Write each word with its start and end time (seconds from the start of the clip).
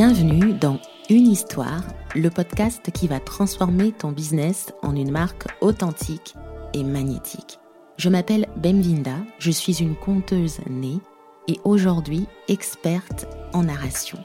Bienvenue 0.00 0.52
dans 0.52 0.78
Une 1.10 1.26
histoire, 1.26 1.82
le 2.14 2.30
podcast 2.30 2.92
qui 2.92 3.08
va 3.08 3.18
transformer 3.18 3.90
ton 3.90 4.12
business 4.12 4.72
en 4.80 4.94
une 4.94 5.10
marque 5.10 5.48
authentique 5.60 6.36
et 6.72 6.84
magnétique. 6.84 7.58
Je 7.96 8.08
m'appelle 8.08 8.46
Bemvinda, 8.54 9.16
je 9.40 9.50
suis 9.50 9.82
une 9.82 9.96
conteuse 9.96 10.60
née 10.70 11.00
et 11.48 11.58
aujourd'hui 11.64 12.28
experte 12.46 13.26
en 13.52 13.64
narration. 13.64 14.20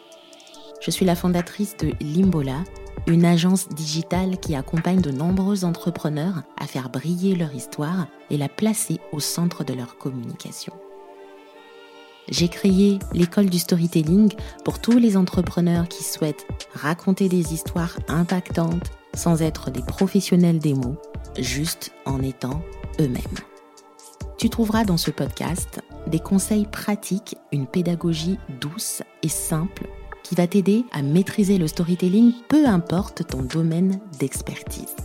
Je 0.80 0.92
suis 0.92 1.08
la 1.08 1.16
fondatrice 1.16 1.76
de 1.78 1.92
Limbola, 2.02 2.64
une 3.08 3.26
agence 3.26 3.68
digitale 3.70 4.38
qui 4.38 4.54
accompagne 4.54 5.02
de 5.02 5.10
nombreux 5.10 5.66
entrepreneurs 5.66 6.44
à 6.62 6.68
faire 6.68 6.92
briller 6.92 7.34
leur 7.34 7.56
histoire 7.56 8.06
et 8.30 8.38
la 8.38 8.48
placer 8.48 9.00
au 9.12 9.20
centre 9.20 9.64
de 9.64 9.74
leur 9.74 9.98
communication. 9.98 10.74
J'ai 12.30 12.48
créé 12.48 13.00
l'école 13.14 13.50
du 13.50 13.60
storytelling 13.60 14.34
pour 14.64 14.80
tous 14.80 14.98
les 14.98 15.18
entrepreneurs 15.18 15.88
qui 15.88 16.04
souhaitent 16.04 16.48
raconter 16.74 17.28
des 17.28 17.54
histoires 17.54 17.98
impactantes 18.08 18.92
sans 19.14 19.42
être 19.42 19.70
des 19.70 19.82
professionnels 19.82 20.60
des 20.60 20.74
mots, 20.74 20.98
juste 21.38 21.92
en 22.06 22.22
étant 22.22 22.62
eux-mêmes. 23.00 23.22
Tu 24.38 24.50
trouveras 24.50 24.84
dans 24.84 24.98
ce 24.98 25.12
podcast 25.12 25.82
des 26.08 26.20
conseils 26.20 26.66
pratiques, 26.66 27.36
une 27.52 27.68
pédagogie 27.68 28.40
douce 28.60 29.04
et 29.22 29.30
simple 29.30 29.88
qui 30.24 30.36
va 30.36 30.48
t'aider 30.48 30.86
à 30.92 31.02
maîtriser 31.02 31.58
le 31.58 31.68
storytelling, 31.68 32.34
peu 32.48 32.66
importe 32.66 33.28
ton 33.28 33.42
domaine 33.42 34.00
d'expertise. 34.20 34.96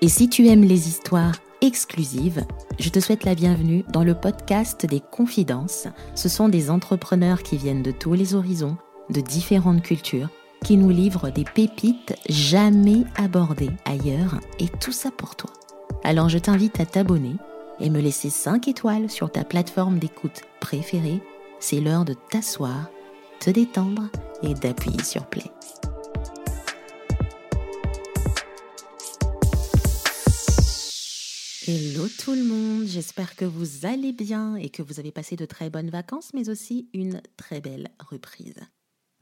Et 0.00 0.08
si 0.08 0.28
tu 0.28 0.46
aimes 0.46 0.64
les 0.64 0.88
histoires 0.88 1.34
exclusives, 1.60 2.44
je 2.78 2.88
te 2.88 3.00
souhaite 3.00 3.24
la 3.24 3.34
bienvenue 3.34 3.84
dans 3.92 4.04
le 4.04 4.14
podcast 4.14 4.86
des 4.86 5.00
confidences. 5.00 5.88
Ce 6.14 6.28
sont 6.28 6.48
des 6.48 6.70
entrepreneurs 6.70 7.42
qui 7.42 7.56
viennent 7.56 7.82
de 7.82 7.90
tous 7.90 8.14
les 8.14 8.34
horizons, 8.34 8.76
de 9.10 9.20
différentes 9.20 9.82
cultures, 9.82 10.28
qui 10.64 10.76
nous 10.76 10.90
livrent 10.90 11.30
des 11.30 11.44
pépites 11.44 12.14
jamais 12.28 13.04
abordées 13.16 13.70
ailleurs, 13.84 14.40
et 14.58 14.68
tout 14.68 14.92
ça 14.92 15.10
pour 15.10 15.36
toi. 15.36 15.50
Alors 16.04 16.28
je 16.28 16.38
t'invite 16.38 16.80
à 16.80 16.86
t'abonner 16.86 17.36
et 17.80 17.90
me 17.90 18.00
laisser 18.00 18.30
5 18.30 18.68
étoiles 18.68 19.10
sur 19.10 19.30
ta 19.30 19.44
plateforme 19.44 19.98
d'écoute 19.98 20.42
préférée. 20.60 21.20
C'est 21.60 21.80
l'heure 21.80 22.04
de 22.04 22.14
t'asseoir, 22.30 22.88
te 23.40 23.50
détendre 23.50 24.04
et 24.42 24.54
d'appuyer 24.54 25.02
sur 25.02 25.26
play. 25.26 25.50
Hello 31.70 32.06
tout 32.08 32.32
le 32.32 32.44
monde, 32.44 32.86
j'espère 32.86 33.36
que 33.36 33.44
vous 33.44 33.84
allez 33.84 34.14
bien 34.14 34.56
et 34.56 34.70
que 34.70 34.80
vous 34.80 35.00
avez 35.00 35.12
passé 35.12 35.36
de 35.36 35.44
très 35.44 35.68
bonnes 35.68 35.90
vacances, 35.90 36.32
mais 36.32 36.48
aussi 36.48 36.88
une 36.94 37.20
très 37.36 37.60
belle 37.60 37.90
reprise. 37.98 38.56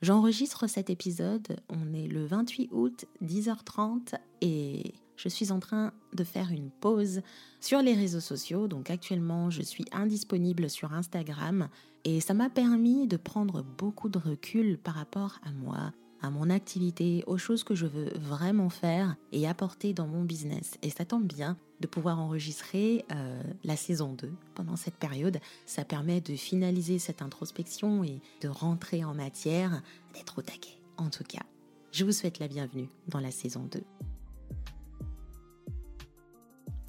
J'enregistre 0.01 0.69
cet 0.69 0.89
épisode, 0.89 1.57
on 1.69 1.93
est 1.93 2.07
le 2.07 2.25
28 2.25 2.69
août, 2.71 3.07
10h30, 3.21 4.15
et 4.43 4.95
je 5.17 5.29
suis 5.29 5.51
en 5.51 5.59
train 5.59 5.93
de 6.13 6.23
faire 6.23 6.53
une 6.53 6.71
pause 6.71 7.21
sur 7.59 7.83
les 7.83 7.95
réseaux 7.95 8.21
sociaux. 8.21 8.69
Donc 8.69 8.91
actuellement, 8.91 9.51
je 9.51 9.63
suis 9.63 9.87
indisponible 9.91 10.71
sur 10.71 10.93
Instagram, 10.93 11.69
et 12.05 12.21
ça 12.21 12.33
m'a 12.33 12.49
permis 12.49 13.09
de 13.09 13.17
prendre 13.17 13.65
beaucoup 13.77 14.09
de 14.09 14.21
recul 14.21 14.79
par 14.79 14.95
rapport 14.95 15.41
à 15.43 15.51
moi, 15.51 15.93
à 16.23 16.31
mon 16.31 16.51
activité, 16.51 17.23
aux 17.27 17.39
choses 17.39 17.65
que 17.65 17.75
je 17.75 17.87
veux 17.87 18.11
vraiment 18.19 18.71
faire 18.71 19.17
et 19.33 19.47
apporter 19.47 19.93
dans 19.93 20.07
mon 20.07 20.23
business. 20.23 20.79
Et 20.83 20.91
ça 20.91 21.05
tombe 21.05 21.27
bien 21.27 21.57
de 21.81 21.87
pouvoir 21.87 22.19
enregistrer 22.19 23.05
euh, 23.13 23.43
la 23.65 23.77
saison 23.77 24.15
2 24.15 24.33
pendant 24.55 24.77
cette 24.77 24.97
période. 24.97 25.39
Ça 25.67 25.85
permet 25.85 26.21
de 26.21 26.35
finaliser 26.35 26.99
cette 26.99 27.23
introspection 27.23 28.03
et 28.03 28.21
de 28.41 28.49
rentrer 28.49 29.05
en 29.05 29.15
matière, 29.15 29.83
d'être 30.15 30.39
au 30.39 30.43
taquet. 30.43 30.79
En 30.97 31.11
tout 31.11 31.25
cas, 31.25 31.45
je 31.93 32.05
vous 32.05 32.13
souhaite 32.13 32.39
la 32.39 32.49
bienvenue 32.49 32.89
dans 33.09 33.21
la 33.21 33.31
saison 33.31 33.69
2. 33.71 33.83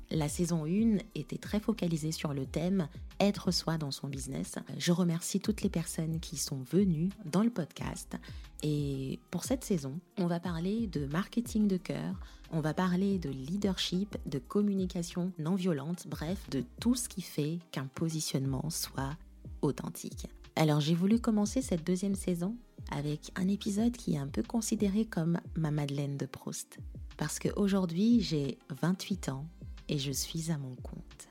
La 0.09 0.29
saison 0.29 0.65
1 0.65 0.99
était 1.15 1.37
très 1.37 1.59
focalisée 1.59 2.13
sur 2.13 2.33
le 2.33 2.45
thème 2.45 2.87
être 3.19 3.51
soi 3.51 3.77
dans 3.77 3.91
son 3.91 4.07
business. 4.07 4.55
Je 4.77 4.91
remercie 4.93 5.41
toutes 5.41 5.63
les 5.63 5.69
personnes 5.69 6.19
qui 6.19 6.37
sont 6.37 6.61
venues 6.71 7.09
dans 7.25 7.43
le 7.43 7.49
podcast. 7.49 8.17
Et 8.63 9.19
pour 9.31 9.43
cette 9.43 9.65
saison, 9.65 9.99
on 10.17 10.27
va 10.27 10.39
parler 10.39 10.87
de 10.87 11.05
marketing 11.07 11.67
de 11.67 11.77
cœur, 11.77 12.15
on 12.51 12.61
va 12.61 12.73
parler 12.73 13.19
de 13.19 13.29
leadership, 13.29 14.17
de 14.25 14.39
communication 14.39 15.33
non 15.39 15.55
violente, 15.55 16.07
bref, 16.07 16.49
de 16.49 16.63
tout 16.79 16.95
ce 16.95 17.09
qui 17.09 17.21
fait 17.21 17.59
qu'un 17.71 17.87
positionnement 17.87 18.69
soit 18.69 19.17
authentique. 19.61 20.27
Alors 20.55 20.79
j'ai 20.79 20.95
voulu 20.95 21.19
commencer 21.19 21.61
cette 21.61 21.85
deuxième 21.85 22.15
saison 22.15 22.55
avec 22.91 23.31
un 23.35 23.47
épisode 23.47 23.95
qui 23.95 24.13
est 24.13 24.19
un 24.19 24.27
peu 24.27 24.41
considéré 24.41 25.05
comme 25.05 25.39
ma 25.55 25.69
Madeleine 25.69 26.17
de 26.17 26.25
Proust. 26.25 26.79
Parce 27.17 27.39
qu'aujourd'hui, 27.39 28.21
j'ai 28.21 28.57
28 28.81 29.29
ans 29.29 29.45
et 29.89 29.97
je 29.97 30.11
suis 30.11 30.51
à 30.51 30.57
mon 30.57 30.75
compte. 30.75 31.29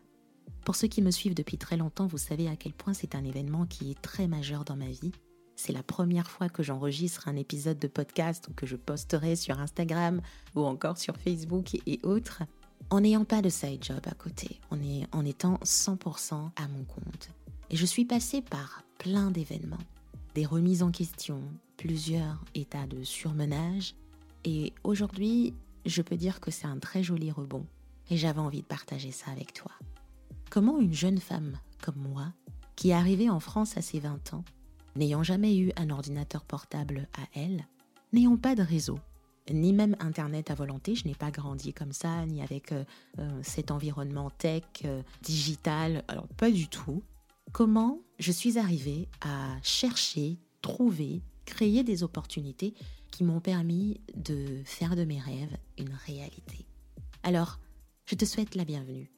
Pour 0.64 0.74
ceux 0.74 0.88
qui 0.88 1.02
me 1.02 1.12
suivent 1.12 1.34
depuis 1.34 1.58
très 1.58 1.76
longtemps, 1.76 2.06
vous 2.06 2.18
savez 2.18 2.48
à 2.48 2.56
quel 2.56 2.72
point 2.72 2.92
c'est 2.92 3.14
un 3.14 3.24
événement 3.24 3.66
qui 3.66 3.92
est 3.92 4.02
très 4.02 4.26
majeur 4.26 4.64
dans 4.64 4.76
ma 4.76 4.88
vie. 4.88 5.12
C'est 5.54 5.72
la 5.72 5.82
première 5.82 6.28
fois 6.28 6.48
que 6.48 6.62
j'enregistre 6.62 7.28
un 7.28 7.36
épisode 7.36 7.78
de 7.78 7.86
podcast 7.86 8.48
ou 8.48 8.52
que 8.52 8.66
je 8.66 8.76
posterai 8.76 9.36
sur 9.36 9.60
Instagram 9.60 10.20
ou 10.54 10.64
encore 10.64 10.98
sur 10.98 11.16
Facebook 11.16 11.76
et 11.86 12.00
autres, 12.02 12.42
en 12.90 13.00
n'ayant 13.00 13.24
pas 13.24 13.42
de 13.42 13.48
side 13.48 13.84
job 13.84 14.00
à 14.06 14.14
côté, 14.14 14.60
en, 14.70 15.24
étant 15.24 15.54
100% 15.64 16.50
à 16.56 16.68
mon 16.68 16.84
compte. 16.84 17.30
Et 17.70 17.76
je 17.76 17.86
suis 17.86 18.04
passée 18.04 18.42
par 18.42 18.82
plein 18.98 19.30
d'événements, 19.30 19.78
des 20.34 20.46
remises 20.46 20.82
en 20.82 20.90
question, 20.90 21.40
plusieurs 21.76 22.44
états 22.54 22.86
de 22.86 23.02
surmenage, 23.04 23.94
et 24.44 24.72
aujourd'hui, 24.84 25.54
je 25.84 26.02
peux 26.02 26.16
dire 26.16 26.40
que 26.40 26.50
c'est 26.50 26.66
un 26.66 26.78
très 26.78 27.02
joli 27.02 27.30
rebond 27.30 27.66
et 28.10 28.16
j'avais 28.16 28.40
envie 28.40 28.62
de 28.62 28.66
partager 28.66 29.10
ça 29.10 29.30
avec 29.30 29.52
toi. 29.52 29.72
Comment 30.50 30.78
une 30.78 30.94
jeune 30.94 31.18
femme 31.18 31.58
comme 31.82 31.96
moi, 31.96 32.32
qui 32.74 32.90
est 32.90 32.94
arrivée 32.94 33.30
en 33.30 33.40
France 33.40 33.76
à 33.76 33.82
ses 33.82 34.00
20 34.00 34.34
ans, 34.34 34.44
n'ayant 34.96 35.22
jamais 35.22 35.56
eu 35.56 35.72
un 35.76 35.90
ordinateur 35.90 36.44
portable 36.44 37.08
à 37.14 37.38
elle, 37.38 37.66
n'ayant 38.12 38.36
pas 38.36 38.54
de 38.54 38.62
réseau, 38.62 38.98
ni 39.50 39.72
même 39.72 39.96
Internet 40.00 40.50
à 40.50 40.54
volonté, 40.54 40.94
je 40.94 41.06
n'ai 41.06 41.14
pas 41.14 41.30
grandi 41.30 41.72
comme 41.72 41.92
ça, 41.92 42.26
ni 42.26 42.42
avec 42.42 42.72
euh, 42.72 42.84
euh, 43.18 43.40
cet 43.42 43.70
environnement 43.70 44.30
tech, 44.30 44.64
euh, 44.84 45.02
digital, 45.22 46.04
alors 46.08 46.26
pas 46.28 46.50
du 46.50 46.68
tout. 46.68 47.02
Comment 47.52 48.00
je 48.18 48.32
suis 48.32 48.58
arrivée 48.58 49.08
à 49.20 49.56
chercher, 49.62 50.38
trouver, 50.62 51.22
créer 51.44 51.84
des 51.84 52.02
opportunités 52.02 52.74
qui 53.10 53.24
m'ont 53.24 53.40
permis 53.40 54.00
de 54.14 54.62
faire 54.64 54.96
de 54.96 55.04
mes 55.04 55.20
rêves 55.20 55.56
une 55.78 55.94
réalité. 56.06 56.66
Alors, 57.22 57.60
je 58.06 58.14
te 58.14 58.24
souhaite 58.24 58.54
la 58.54 58.64
bienvenue 58.64 59.10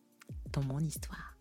dans 0.52 0.64
mon 0.64 0.78
histoire. 0.80 1.36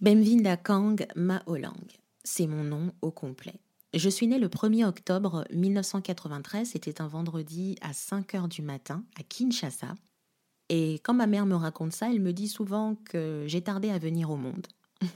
Bemvinda 0.00 0.56
Kang 0.56 1.06
Maolang, 1.14 1.76
c'est 2.24 2.46
mon 2.46 2.64
nom 2.64 2.92
au 3.02 3.10
complet. 3.10 3.60
Je 3.92 4.08
suis 4.08 4.26
née 4.26 4.38
le 4.38 4.48
1er 4.48 4.86
octobre 4.86 5.44
1993, 5.52 6.70
c'était 6.70 7.00
un 7.00 7.06
vendredi 7.06 7.76
à 7.82 7.92
5 7.92 8.34
heures 8.34 8.48
du 8.48 8.62
matin 8.62 9.04
à 9.18 9.22
Kinshasa. 9.22 9.94
Et 10.70 10.94
quand 11.04 11.14
ma 11.14 11.26
mère 11.26 11.44
me 11.44 11.54
raconte 11.54 11.92
ça, 11.92 12.10
elle 12.10 12.20
me 12.20 12.32
dit 12.32 12.48
souvent 12.48 12.96
que 13.04 13.44
j'ai 13.46 13.62
tardé 13.62 13.90
à 13.90 13.98
venir 13.98 14.30
au 14.30 14.36
monde. 14.36 14.66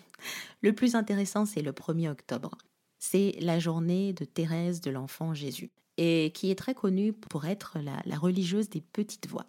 le 0.62 0.74
plus 0.74 0.94
intéressant, 0.94 1.46
c'est 1.46 1.62
le 1.62 1.72
1er 1.72 2.10
octobre 2.10 2.58
c'est 2.98 3.36
la 3.40 3.58
journée 3.58 4.12
de 4.12 4.24
Thérèse 4.24 4.80
de 4.80 4.90
l'Enfant 4.90 5.34
Jésus, 5.34 5.70
et 5.96 6.32
qui 6.34 6.50
est 6.50 6.58
très 6.58 6.74
connue 6.74 7.12
pour 7.12 7.44
être 7.44 7.78
la, 7.78 8.18
religieuse 8.18 8.68
des 8.68 8.80
petites 8.80 9.28
voix. 9.28 9.46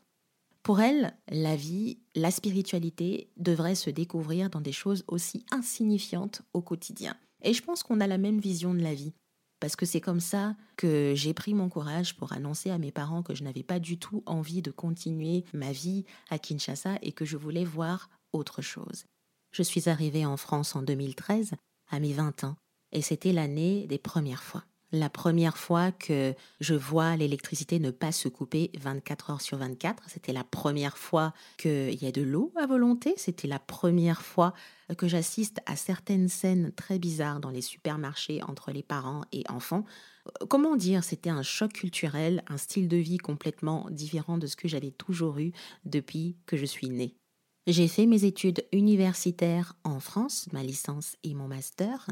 Pour 0.64 0.82
elle, 0.82 1.16
la 1.30 1.56
vie, 1.56 2.00
la 2.16 2.32
spiritualité 2.32 3.30
devrait 3.38 3.76
se 3.76 3.90
découvrir 3.90 4.50
dans 4.50 4.62
des 4.62 4.72
choses 4.72 5.04
aussi 5.08 5.46
insignifiantes 5.52 6.42
au 6.54 6.62
quotidien. 6.62 7.16
Et 7.42 7.54
je 7.54 7.64
pense 7.64 7.84
qu'on 7.84 8.02
a 8.02 8.08
la 8.08 8.18
même 8.18 8.40
vision 8.40 8.74
de 8.74 8.82
la 8.82 8.94
vie. 8.94 9.14
Parce 9.60 9.76
que 9.76 9.86
c'est 9.86 10.02
comme 10.02 10.20
ça 10.20 10.56
que 10.78 11.14
j'ai 11.16 11.34
pris 11.34 11.54
mon 11.54 11.70
courage 11.70 12.16
pour 12.16 12.32
annoncer 12.34 12.70
à 12.72 12.78
mes 12.78 12.92
parents 12.92 13.24
que 13.24 13.36
je 13.36 13.44
n'avais 13.44 13.64
pas 13.64 13.80
du 13.80 13.98
tout 13.98 14.24
envie 14.26 14.62
de 14.62 14.72
continuer 14.72 15.44
ma 15.54 15.72
vie 15.72 16.06
à 16.30 16.40
Kinshasa 16.40 16.98
et 17.02 17.12
que 17.12 17.26
je 17.26 17.36
voulais 17.36 17.66
voir 17.66 18.10
autre 18.32 18.62
chose. 18.62 19.06
Je 19.52 19.64
suis 19.64 19.90
arrivée 19.90 20.26
en 20.26 20.38
France 20.38 20.76
en 20.76 20.82
2013, 20.82 21.54
à 21.90 22.00
mes 22.00 22.14
20 22.14 22.44
ans, 22.44 22.56
et 22.92 23.02
c'était 23.02 23.34
l'année 23.34 23.88
des 23.88 23.98
premières 23.98 24.44
fois. 24.44 24.64
La 24.92 25.10
première 25.10 25.56
fois 25.56 25.92
que 25.92 26.34
je 26.60 26.74
vois 26.74 27.16
l'électricité 27.16 27.80
ne 27.80 27.92
pas 27.92 28.12
se 28.12 28.28
couper 28.28 28.72
24 28.80 29.30
heures 29.30 29.42
sur 29.42 29.60
24, 29.60 30.04
c'était 30.08 30.34
la 30.34 30.44
première 30.44 30.98
fois 30.98 31.32
qu'il 31.58 31.94
y 32.02 32.08
a 32.08 32.12
de 32.12 32.24
l'eau 32.24 32.52
à 32.56 32.66
volonté, 32.66 33.14
c'était 33.16 33.48
la 33.48 33.60
première 33.60 34.24
fois 34.24 34.56
que 34.98 35.08
j'assiste 35.08 35.60
à 35.68 35.76
certaines 35.76 36.28
scènes 36.28 36.72
très 36.72 36.98
bizarres 36.98 37.40
dans 37.40 37.52
les 37.52 37.62
supermarchés 37.62 38.42
entre 38.42 38.72
les 38.72 38.82
parents 38.82 39.22
et 39.32 39.44
enfants. 39.48 39.86
Comment 40.50 40.76
dire, 40.76 41.04
c'était 41.04 41.30
un 41.30 41.44
choc 41.44 41.72
culturel, 41.74 42.44
un 42.48 42.58
style 42.58 42.88
de 42.88 42.98
vie 42.98 43.20
complètement 43.20 43.86
différent 43.92 44.40
de 44.40 44.48
ce 44.48 44.56
que 44.56 44.68
j'avais 44.68 44.92
toujours 44.92 45.38
eu 45.38 45.52
depuis 45.86 46.36
que 46.48 46.58
je 46.58 46.66
suis 46.66 46.90
née. 46.90 47.16
J'ai 47.68 47.88
fait 47.88 48.08
mes 48.08 48.26
études 48.26 48.66
universitaires 48.72 49.76
en 49.84 50.00
France, 50.00 50.48
ma 50.52 50.64
licence 50.64 51.16
et 51.24 51.36
mon 51.36 51.48
master. 51.48 52.08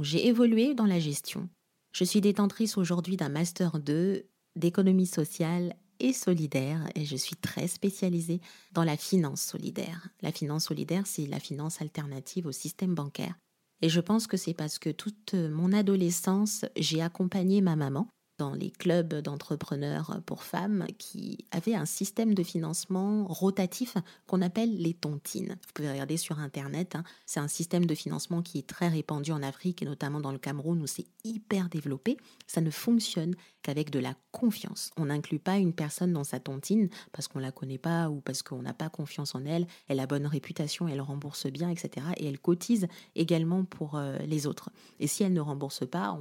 J'ai 0.00 0.26
évolué 0.26 0.74
dans 0.74 0.86
la 0.86 0.98
gestion. 0.98 1.48
Je 1.92 2.04
suis 2.04 2.22
détentrice 2.22 2.78
aujourd'hui 2.78 3.16
d'un 3.16 3.28
master 3.28 3.78
2 3.78 4.24
d'économie 4.56 5.06
sociale 5.06 5.76
et 6.00 6.12
solidaire 6.12 6.88
et 6.94 7.04
je 7.04 7.16
suis 7.16 7.36
très 7.36 7.68
spécialisée 7.68 8.40
dans 8.72 8.84
la 8.84 8.96
finance 8.96 9.42
solidaire. 9.42 10.08
La 10.22 10.32
finance 10.32 10.64
solidaire, 10.64 11.06
c'est 11.06 11.26
la 11.26 11.40
finance 11.40 11.82
alternative 11.82 12.46
au 12.46 12.52
système 12.52 12.94
bancaire. 12.94 13.34
Et 13.82 13.88
je 13.88 14.00
pense 14.00 14.26
que 14.26 14.36
c'est 14.36 14.54
parce 14.54 14.78
que 14.78 14.90
toute 14.90 15.34
mon 15.34 15.72
adolescence, 15.72 16.64
j'ai 16.76 17.02
accompagné 17.02 17.60
ma 17.60 17.76
maman 17.76 18.08
dans 18.42 18.54
les 18.54 18.72
clubs 18.72 19.14
d'entrepreneurs 19.14 20.20
pour 20.26 20.42
femmes 20.42 20.84
qui 20.98 21.46
avaient 21.52 21.76
un 21.76 21.86
système 21.86 22.34
de 22.34 22.42
financement 22.42 23.24
rotatif 23.28 23.96
qu'on 24.26 24.42
appelle 24.42 24.76
les 24.78 24.94
tontines. 24.94 25.50
Vous 25.50 25.72
pouvez 25.74 25.92
regarder 25.92 26.16
sur 26.16 26.40
Internet, 26.40 26.96
hein. 26.96 27.04
c'est 27.24 27.38
un 27.38 27.46
système 27.46 27.86
de 27.86 27.94
financement 27.94 28.42
qui 28.42 28.58
est 28.58 28.66
très 28.66 28.88
répandu 28.88 29.30
en 29.30 29.44
Afrique 29.44 29.80
et 29.80 29.84
notamment 29.84 30.18
dans 30.18 30.32
le 30.32 30.38
Cameroun 30.38 30.82
où 30.82 30.88
c'est 30.88 31.06
hyper 31.22 31.68
développé. 31.68 32.16
Ça 32.48 32.60
ne 32.60 32.70
fonctionne 32.70 33.36
qu'avec 33.62 33.90
de 33.90 34.00
la 34.00 34.14
confiance. 34.32 34.90
On 34.96 35.06
n'inclut 35.06 35.38
pas 35.38 35.58
une 35.58 35.72
personne 35.72 36.12
dans 36.12 36.24
sa 36.24 36.40
tontine 36.40 36.88
parce 37.12 37.28
qu'on 37.28 37.38
la 37.38 37.52
connaît 37.52 37.78
pas 37.78 38.10
ou 38.10 38.20
parce 38.20 38.42
qu'on 38.42 38.62
n'a 38.62 38.74
pas 38.74 38.88
confiance 38.88 39.36
en 39.36 39.44
elle. 39.44 39.68
Elle 39.86 40.00
a 40.00 40.06
bonne 40.06 40.26
réputation, 40.26 40.88
elle 40.88 41.00
rembourse 41.00 41.46
bien, 41.46 41.70
etc. 41.70 42.06
Et 42.16 42.26
elle 42.26 42.40
cotise 42.40 42.88
également 43.14 43.64
pour 43.64 43.94
euh, 43.94 44.18
les 44.26 44.48
autres. 44.48 44.70
Et 44.98 45.06
si 45.06 45.22
elle 45.22 45.32
ne 45.32 45.40
rembourse 45.40 45.86
pas, 45.86 46.18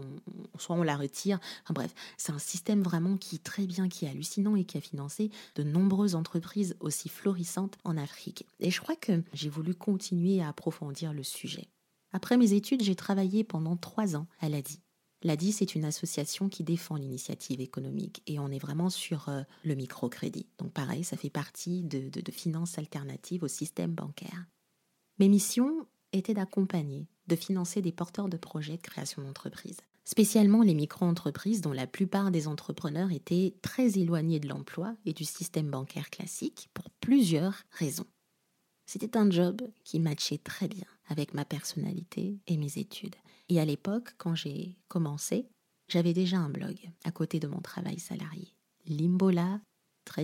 soit 0.60 0.76
on 0.76 0.84
la 0.84 0.96
retire. 0.96 1.40
Bref, 1.70 1.94
c'est 2.18 2.32
un 2.32 2.40
système 2.40 2.82
vraiment 2.82 3.18
qui 3.18 3.36
est 3.36 3.44
très 3.44 3.66
bien, 3.66 3.90
qui 3.90 4.06
est 4.06 4.10
hallucinant 4.10 4.56
et 4.56 4.66
qui 4.66 4.78
a 4.78 4.82
financé 4.82 5.30
de 5.56 5.64
nombreuses 5.64 6.16
entreprises 6.16 6.76
aussi 6.80 7.10
florissantes 7.10 7.78
en 7.84 7.98
Afrique. 7.98 8.46
Et 8.60 8.72
je 8.72 8.82
crois 8.82 8.96
que 8.96 9.24
j'ai 9.34 9.50
voulu 9.50 9.74
continuer 9.74 10.42
à 10.42 10.50
approfondir 10.50 11.14
le 11.14 11.24
sujet. 11.24 11.70
Après 12.14 12.38
mes 12.38 12.54
études, 12.54 12.84
j'ai 12.84 12.96
travaillé 12.96 13.44
pendant 13.44 13.78
trois 13.78 14.16
ans 14.16 14.28
à 14.40 14.50
l'ADI. 14.50 14.82
L'ADI, 15.24 15.52
c'est 15.52 15.76
une 15.76 15.86
association 15.86 16.50
qui 16.50 16.64
défend 16.64 16.96
l'initiative 16.96 17.62
économique 17.62 18.24
et 18.26 18.40
on 18.40 18.50
est 18.50 18.60
vraiment 18.60 18.90
sur 18.90 19.30
euh, 19.30 19.44
le 19.64 19.76
microcrédit. 19.76 20.48
Donc 20.58 20.74
pareil, 20.74 21.04
ça 21.04 21.16
fait 21.16 21.30
partie 21.30 21.84
de, 21.84 22.10
de 22.10 22.32
finances 22.32 22.80
alternatives 22.80 23.44
au 23.44 23.48
système 23.48 23.94
bancaire. 23.94 24.48
Mes 25.20 25.30
missions 25.30 25.86
étaient 26.12 26.34
d'accompagner, 26.34 27.08
de 27.28 27.36
financer 27.36 27.82
des 27.82 27.92
porteurs 27.92 28.30
de 28.30 28.38
projets 28.38 28.78
de 28.78 28.82
création 28.82 29.22
d'entreprise 29.22 29.78
spécialement 30.12 30.62
les 30.62 30.74
micro-entreprises 30.74 31.62
dont 31.62 31.72
la 31.72 31.88
plupart 31.88 32.32
des 32.32 32.50
entrepreneurs 32.50 33.14
étaient 33.14 33.56
très 33.62 33.98
éloignés 33.98 34.42
de 34.42 34.50
l'emploi 34.50 34.94
et 35.06 35.14
du 35.14 35.24
système 35.24 35.72
bancaire 35.72 36.10
classique 36.10 36.70
pour 36.74 36.90
plusieurs 37.00 37.64
raisons. 37.72 38.08
C'était 38.86 39.16
un 39.16 39.32
job 39.32 39.62
qui 39.86 40.02
matchait 40.02 40.38
très 40.38 40.68
bien 40.68 40.86
avec 41.08 41.34
ma 41.34 41.46
personnalité 41.46 42.42
et 42.48 42.58
mes 42.58 42.78
études. 42.78 43.16
Et 43.48 43.62
à 43.62 43.66
l'époque, 43.66 44.14
quand 44.18 44.36
j'ai 44.36 44.78
commencé, 44.90 45.48
j'avais 45.88 46.14
déjà 46.14 46.40
un 46.40 46.50
blog 46.50 46.76
à 47.06 47.12
côté 47.12 47.40
de 47.40 47.48
mon 47.48 47.62
travail 47.62 47.98
salarié. 47.98 48.54
Limbola, 48.88 49.62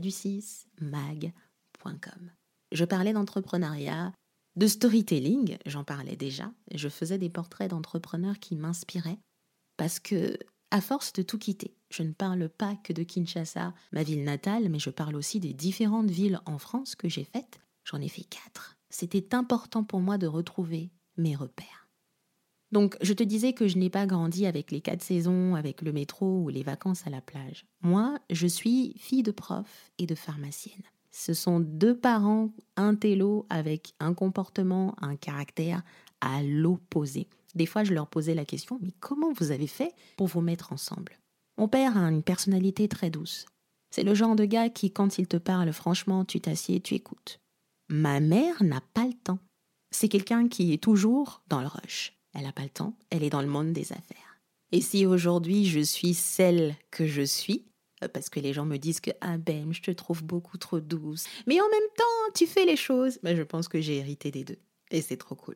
du 0.02 0.12
6, 0.12 0.68
mag.com. 0.82 2.32
Je 2.74 2.84
parlais 2.84 3.14
d'entrepreneuriat, 3.14 4.12
de 4.58 4.68
storytelling, 4.68 5.58
j'en 5.66 5.86
parlais 5.86 6.18
déjà. 6.18 6.52
Je 6.76 6.90
faisais 6.90 7.18
des 7.18 7.30
portraits 7.30 7.70
d'entrepreneurs 7.70 8.40
qui 8.40 8.58
m'inspiraient 8.58 9.20
parce 9.78 10.00
que, 10.00 10.38
à 10.72 10.82
force 10.82 11.14
de 11.14 11.22
tout 11.22 11.38
quitter, 11.38 11.76
je 11.90 12.04
ne 12.04 12.12
parle 12.12 12.50
pas 12.50 12.76
que 12.84 12.94
de 12.94 13.04
Kinshasa, 13.04 13.74
ma 13.94 14.04
ville 14.04 14.24
natale, 14.24 14.70
mais 14.70 14.80
je 14.80 14.90
parle 14.90 15.16
aussi 15.16 15.40
des 15.40 15.54
différentes 15.54 16.12
villes 16.12 16.42
en 16.46 16.58
France 16.58 16.96
que 16.96 17.08
j'ai 17.08 17.24
faites. 17.24 17.60
J'en 17.86 18.02
ai 18.02 18.10
fait 18.10 18.26
quatre. 18.26 18.78
C'était 18.90 19.34
important 19.34 19.84
pour 19.84 20.02
moi 20.02 20.18
de 20.18 20.28
retrouver 20.28 20.92
mes 21.16 21.36
repères. 21.36 21.88
Donc, 22.72 22.98
je 23.02 23.14
te 23.14 23.24
disais 23.24 23.54
que 23.54 23.68
je 23.68 23.78
n'ai 23.78 23.90
pas 23.90 24.06
grandi 24.06 24.46
avec 24.46 24.72
les 24.72 24.82
quatre 24.82 25.02
saisons, 25.02 25.56
avec 25.56 25.82
le 25.82 25.94
métro 25.94 26.42
ou 26.42 26.50
les 26.50 26.64
vacances 26.64 27.08
à 27.08 27.10
la 27.10 27.22
plage. 27.22 27.66
Moi, 27.82 28.20
je 28.30 28.48
suis 28.48 28.94
fille 28.98 29.24
de 29.24 29.32
prof 29.32 29.92
et 30.00 30.06
de 30.06 30.16
pharmacienne. 30.16 30.84
Ce 31.12 31.34
sont 31.34 31.62
deux 31.62 31.98
parents 31.98 32.52
intello 32.76 33.46
avec 33.50 33.94
un 34.00 34.14
comportement, 34.14 34.96
un 35.02 35.16
caractère 35.16 35.82
à 36.20 36.44
l'opposé. 36.44 37.30
Des 37.56 37.66
fois, 37.66 37.84
je 37.84 37.94
leur 37.94 38.08
posais 38.08 38.36
la 38.36 38.46
question, 38.46 38.80
mais 38.82 38.92
comment 39.00 39.34
vous 39.34 39.52
avez 39.52 39.68
fait 39.68 39.94
pour 40.18 40.28
vous 40.28 40.42
mettre 40.42 40.74
ensemble? 40.74 41.18
Mon 41.58 41.68
père 41.68 41.98
a 41.98 42.10
une 42.10 42.24
personnalité 42.24 42.88
très 42.88 43.10
douce. 43.10 43.46
C'est 43.90 44.04
le 44.04 44.14
genre 44.14 44.36
de 44.36 44.46
gars 44.46 44.70
qui, 44.70 44.92
quand 44.92 45.18
il 45.18 45.28
te 45.28 45.38
parle, 45.38 45.72
franchement, 45.74 46.26
tu 46.26 46.40
t'assieds, 46.40 46.82
tu 46.82 46.94
écoutes. 46.94 47.40
Ma 47.90 48.20
mère 48.20 48.64
n'a 48.64 48.82
pas 48.94 49.06
le 49.06 49.14
temps. 49.14 49.40
C'est 49.92 50.10
quelqu'un 50.10 50.48
qui 50.48 50.74
est 50.74 50.84
toujours 50.84 51.42
dans 51.48 51.62
le 51.62 51.68
rush. 51.68 52.14
Elle 52.34 52.44
n'a 52.44 52.52
pas 52.52 52.64
le 52.64 52.70
temps, 52.70 52.94
elle 53.10 53.24
est 53.24 53.30
dans 53.30 53.42
le 53.42 53.48
monde 53.48 53.74
des 53.74 53.94
affaires. 53.94 54.42
Et 54.72 54.82
si 54.82 55.06
aujourd'hui 55.06 55.66
je 55.66 55.80
suis 55.80 56.14
celle 56.14 56.76
que 56.92 57.08
je 57.08 57.22
suis, 57.22 57.66
euh, 58.04 58.08
parce 58.08 58.30
que 58.30 58.40
les 58.40 58.54
gens 58.54 58.66
me 58.66 58.78
disent 58.78 59.00
que 59.00 59.12
ah 59.22 59.38
ben 59.38 59.74
je 59.74 59.82
te 59.82 59.92
trouve 59.92 60.24
beaucoup 60.24 60.58
trop 60.58 60.80
douce, 60.80 61.26
mais 61.48 61.60
en 61.60 61.70
même 61.70 61.90
temps 61.96 62.34
tu 62.36 62.46
fais 62.46 62.66
les 62.66 62.76
choses, 62.76 63.18
ben, 63.24 63.36
je 63.36 63.44
pense 63.44 63.68
que 63.68 63.80
j'ai 63.80 63.98
hérité 63.98 64.30
des 64.30 64.44
deux 64.44 64.60
et 64.92 65.02
c'est 65.02 65.18
trop 65.18 65.36
cool. 65.36 65.56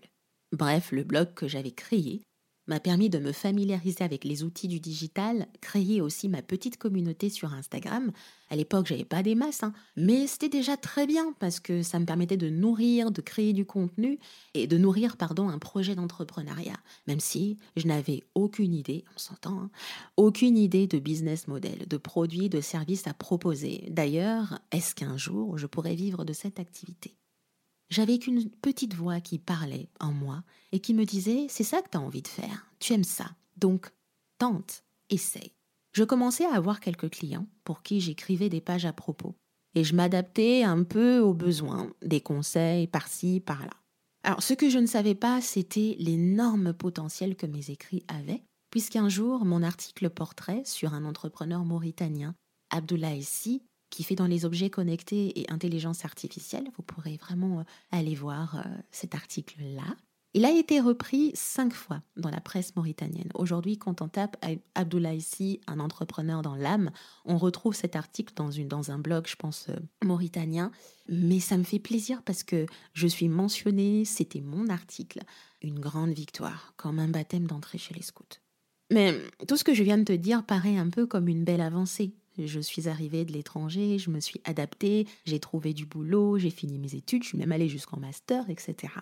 Bref, 0.51 0.91
le 0.91 1.03
blog 1.03 1.33
que 1.33 1.47
j'avais 1.47 1.71
créé 1.71 2.21
m'a 2.67 2.79
permis 2.79 3.09
de 3.09 3.17
me 3.19 3.31
familiariser 3.31 4.03
avec 4.03 4.23
les 4.23 4.43
outils 4.43 4.67
du 4.67 4.79
digital, 4.79 5.47
créer 5.61 5.99
aussi 5.99 6.29
ma 6.29 6.41
petite 6.43 6.77
communauté 6.77 7.29
sur 7.29 7.53
Instagram. 7.53 8.11
À 8.49 8.55
l'époque, 8.55 8.85
j'avais 8.85 9.03
pas 9.03 9.23
des 9.23 9.33
masses, 9.33 9.63
hein, 9.63 9.73
mais 9.97 10.27
c'était 10.27 10.47
déjà 10.47 10.77
très 10.77 11.07
bien 11.07 11.33
parce 11.39 11.59
que 11.59 11.81
ça 11.81 11.99
me 11.99 12.05
permettait 12.05 12.37
de 12.37 12.49
nourrir, 12.49 13.11
de 13.11 13.21
créer 13.21 13.51
du 13.53 13.65
contenu 13.65 14.19
et 14.53 14.67
de 14.67 14.77
nourrir, 14.77 15.17
pardon, 15.17 15.49
un 15.49 15.57
projet 15.57 15.95
d'entrepreneuriat. 15.95 16.77
Même 17.07 17.19
si 17.19 17.57
je 17.75 17.87
n'avais 17.87 18.21
aucune 18.35 18.73
idée, 18.73 19.03
on 19.15 19.19
s'entend, 19.19 19.59
hein, 19.59 19.71
aucune 20.15 20.57
idée 20.57 20.85
de 20.87 20.99
business 20.99 21.47
model, 21.47 21.87
de 21.87 21.97
produits, 21.97 22.47
de 22.49 22.61
services 22.61 23.07
à 23.07 23.13
proposer. 23.13 23.87
D'ailleurs, 23.89 24.59
est-ce 24.71 24.93
qu'un 24.95 25.17
jour 25.17 25.57
je 25.57 25.65
pourrais 25.65 25.95
vivre 25.95 26.25
de 26.25 26.33
cette 26.33 26.59
activité? 26.59 27.20
J'avais 27.91 28.17
qu'une 28.17 28.49
petite 28.49 28.95
voix 28.95 29.21
qui 29.21 29.37
parlait 29.37 29.89
en 29.99 30.11
moi 30.11 30.43
et 30.71 30.79
qui 30.79 30.95
me 30.95 31.05
disait 31.05 31.45
C'est 31.49 31.63
ça 31.63 31.81
que 31.81 31.89
tu 31.89 31.97
as 31.97 32.01
envie 32.01 32.23
de 32.23 32.27
faire, 32.27 32.65
tu 32.79 32.93
aimes 32.93 33.03
ça, 33.03 33.29
donc 33.57 33.91
tente, 34.39 34.83
essaye. 35.09 35.51
Je 35.91 36.05
commençais 36.05 36.45
à 36.45 36.55
avoir 36.55 36.79
quelques 36.79 37.11
clients 37.11 37.45
pour 37.65 37.83
qui 37.83 37.99
j'écrivais 37.99 38.49
des 38.49 38.61
pages 38.61 38.85
à 38.85 38.93
propos 38.93 39.35
et 39.75 39.83
je 39.83 39.93
m'adaptais 39.93 40.63
un 40.63 40.83
peu 40.83 41.19
aux 41.19 41.33
besoins, 41.33 41.93
des 42.01 42.21
conseils 42.21 42.87
par-ci, 42.87 43.41
par-là. 43.41 43.73
Alors, 44.23 44.43
ce 44.43 44.53
que 44.53 44.69
je 44.69 44.77
ne 44.77 44.85
savais 44.85 45.15
pas, 45.15 45.41
c'était 45.41 45.95
l'énorme 45.99 46.73
potentiel 46.73 47.35
que 47.35 47.47
mes 47.47 47.71
écrits 47.71 48.03
avaient, 48.07 48.43
puisqu'un 48.69 49.09
jour, 49.09 49.45
mon 49.45 49.63
article 49.63 50.09
portrait 50.09 50.61
sur 50.65 50.93
un 50.93 51.05
entrepreneur 51.05 51.65
mauritanien, 51.65 52.35
Abdoulaye 52.69 53.23
Si, 53.23 53.63
qui 53.91 54.03
fait 54.03 54.15
dans 54.15 54.25
les 54.25 54.45
objets 54.45 54.71
connectés 54.71 55.39
et 55.39 55.51
intelligence 55.51 56.05
artificielle. 56.05 56.67
Vous 56.75 56.81
pourrez 56.81 57.17
vraiment 57.17 57.59
euh, 57.59 57.63
aller 57.91 58.15
voir 58.15 58.55
euh, 58.55 58.63
cet 58.89 59.13
article-là. 59.13 59.95
Il 60.33 60.45
a 60.45 60.51
été 60.51 60.79
repris 60.79 61.31
cinq 61.33 61.73
fois 61.73 62.01
dans 62.15 62.29
la 62.29 62.39
presse 62.39 62.73
mauritanienne. 62.77 63.29
Aujourd'hui, 63.33 63.77
quand 63.77 64.01
on 64.01 64.07
tape 64.07 64.43
Abdoulaye 64.75 65.19
Si, 65.19 65.59
un 65.67 65.81
entrepreneur 65.81 66.41
dans 66.41 66.55
l'âme, 66.55 66.89
on 67.25 67.37
retrouve 67.37 67.75
cet 67.75 67.97
article 67.97 68.33
dans, 68.37 68.49
une, 68.49 68.69
dans 68.69 68.91
un 68.91 68.97
blog, 68.97 69.27
je 69.27 69.35
pense, 69.35 69.67
euh, 69.67 69.75
mauritanien. 70.05 70.71
Mais 71.09 71.41
ça 71.41 71.57
me 71.57 71.63
fait 71.63 71.79
plaisir 71.79 72.23
parce 72.23 72.43
que 72.43 72.65
je 72.93 73.07
suis 73.07 73.27
mentionnée, 73.27 74.05
c'était 74.05 74.39
mon 74.39 74.69
article. 74.69 75.19
Une 75.61 75.79
grande 75.79 76.13
victoire, 76.13 76.73
comme 76.77 76.99
un 76.99 77.09
baptême 77.09 77.45
d'entrée 77.45 77.77
chez 77.77 77.93
les 77.93 78.01
scouts. 78.01 78.23
Mais 78.89 79.13
tout 79.47 79.57
ce 79.57 79.65
que 79.65 79.73
je 79.73 79.83
viens 79.83 79.97
de 79.97 80.03
te 80.03 80.13
dire 80.13 80.45
paraît 80.45 80.77
un 80.77 80.89
peu 80.89 81.05
comme 81.07 81.27
une 81.27 81.43
belle 81.43 81.61
avancée. 81.61 82.13
Je 82.37 82.59
suis 82.59 82.87
arrivée 82.87 83.25
de 83.25 83.33
l'étranger, 83.33 83.99
je 83.99 84.09
me 84.09 84.19
suis 84.19 84.41
adaptée, 84.43 85.07
j'ai 85.25 85.39
trouvé 85.39 85.73
du 85.73 85.85
boulot, 85.85 86.37
j'ai 86.37 86.49
fini 86.49 86.79
mes 86.79 86.95
études, 86.95 87.23
je 87.23 87.29
suis 87.29 87.37
même 87.37 87.51
allée 87.51 87.69
jusqu'en 87.69 87.99
master, 87.99 88.49
etc. 88.49 88.93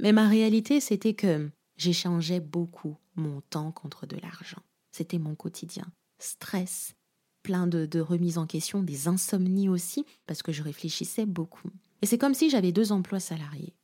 Mais 0.00 0.12
ma 0.12 0.28
réalité, 0.28 0.80
c'était 0.80 1.14
que 1.14 1.50
j'échangeais 1.76 2.40
beaucoup 2.40 2.96
mon 3.14 3.40
temps 3.42 3.72
contre 3.72 4.06
de 4.06 4.16
l'argent. 4.16 4.62
C'était 4.90 5.18
mon 5.18 5.34
quotidien. 5.34 5.86
Stress, 6.18 6.94
plein 7.42 7.66
de, 7.66 7.86
de 7.86 8.00
remises 8.00 8.38
en 8.38 8.46
question, 8.46 8.82
des 8.82 9.08
insomnies 9.08 9.68
aussi, 9.68 10.04
parce 10.26 10.42
que 10.42 10.52
je 10.52 10.62
réfléchissais 10.62 11.26
beaucoup. 11.26 11.70
Et 12.02 12.06
c'est 12.06 12.18
comme 12.18 12.34
si 12.34 12.50
j'avais 12.50 12.72
deux 12.72 12.92
emplois 12.92 13.20
salariés. 13.20 13.76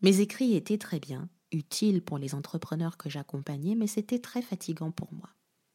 Mes 0.00 0.20
écrits 0.20 0.54
étaient 0.54 0.78
très 0.78 1.00
bien, 1.00 1.28
utiles 1.52 2.02
pour 2.02 2.18
les 2.18 2.34
entrepreneurs 2.34 2.96
que 2.96 3.10
j'accompagnais, 3.10 3.74
mais 3.74 3.86
c'était 3.86 4.20
très 4.20 4.42
fatigant 4.42 4.90
pour 4.90 5.12
moi. 5.12 5.30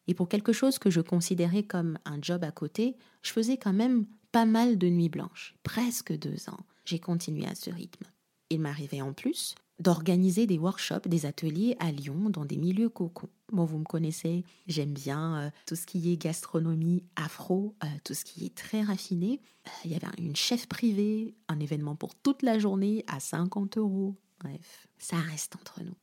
Et 0.07 0.13
pour 0.13 0.27
quelque 0.29 0.53
chose 0.53 0.79
que 0.79 0.89
je 0.89 1.01
considérais 1.01 1.63
comme 1.63 1.97
un 2.05 2.21
job 2.21 2.43
à 2.43 2.51
côté, 2.51 2.95
je 3.21 3.31
faisais 3.31 3.57
quand 3.57 3.73
même 3.73 4.05
pas 4.31 4.45
mal 4.45 4.77
de 4.77 4.87
nuits 4.87 5.09
blanches, 5.09 5.55
presque 5.63 6.17
deux 6.17 6.49
ans. 6.49 6.59
J'ai 6.85 6.99
continué 6.99 7.45
à 7.45 7.55
ce 7.55 7.69
rythme. 7.69 8.05
Il 8.49 8.59
m'arrivait 8.59 9.01
en 9.01 9.13
plus 9.13 9.55
d'organiser 9.79 10.47
des 10.47 10.57
workshops, 10.57 11.07
des 11.07 11.25
ateliers 11.25 11.75
à 11.79 11.91
Lyon 11.91 12.29
dans 12.29 12.45
des 12.45 12.57
milieux 12.57 12.89
cocons. 12.89 13.29
Bon, 13.51 13.65
vous 13.65 13.79
me 13.79 13.83
connaissez, 13.83 14.43
j'aime 14.67 14.93
bien 14.93 15.37
euh, 15.37 15.49
tout 15.65 15.75
ce 15.75 15.85
qui 15.85 16.11
est 16.11 16.17
gastronomie 16.17 17.03
afro, 17.15 17.75
euh, 17.83 17.87
tout 18.03 18.13
ce 18.13 18.23
qui 18.23 18.45
est 18.45 18.55
très 18.55 18.81
raffiné. 18.81 19.41
Euh, 19.67 19.69
il 19.85 19.91
y 19.91 19.95
avait 19.95 20.07
une 20.17 20.35
chef 20.35 20.67
privée, 20.67 21.35
un 21.47 21.59
événement 21.59 21.95
pour 21.95 22.15
toute 22.15 22.43
la 22.43 22.59
journée 22.59 23.03
à 23.07 23.19
50 23.19 23.77
euros. 23.77 24.15
Bref, 24.39 24.87
ça 24.97 25.17
reste 25.17 25.55
entre 25.55 25.81
nous. 25.83 25.95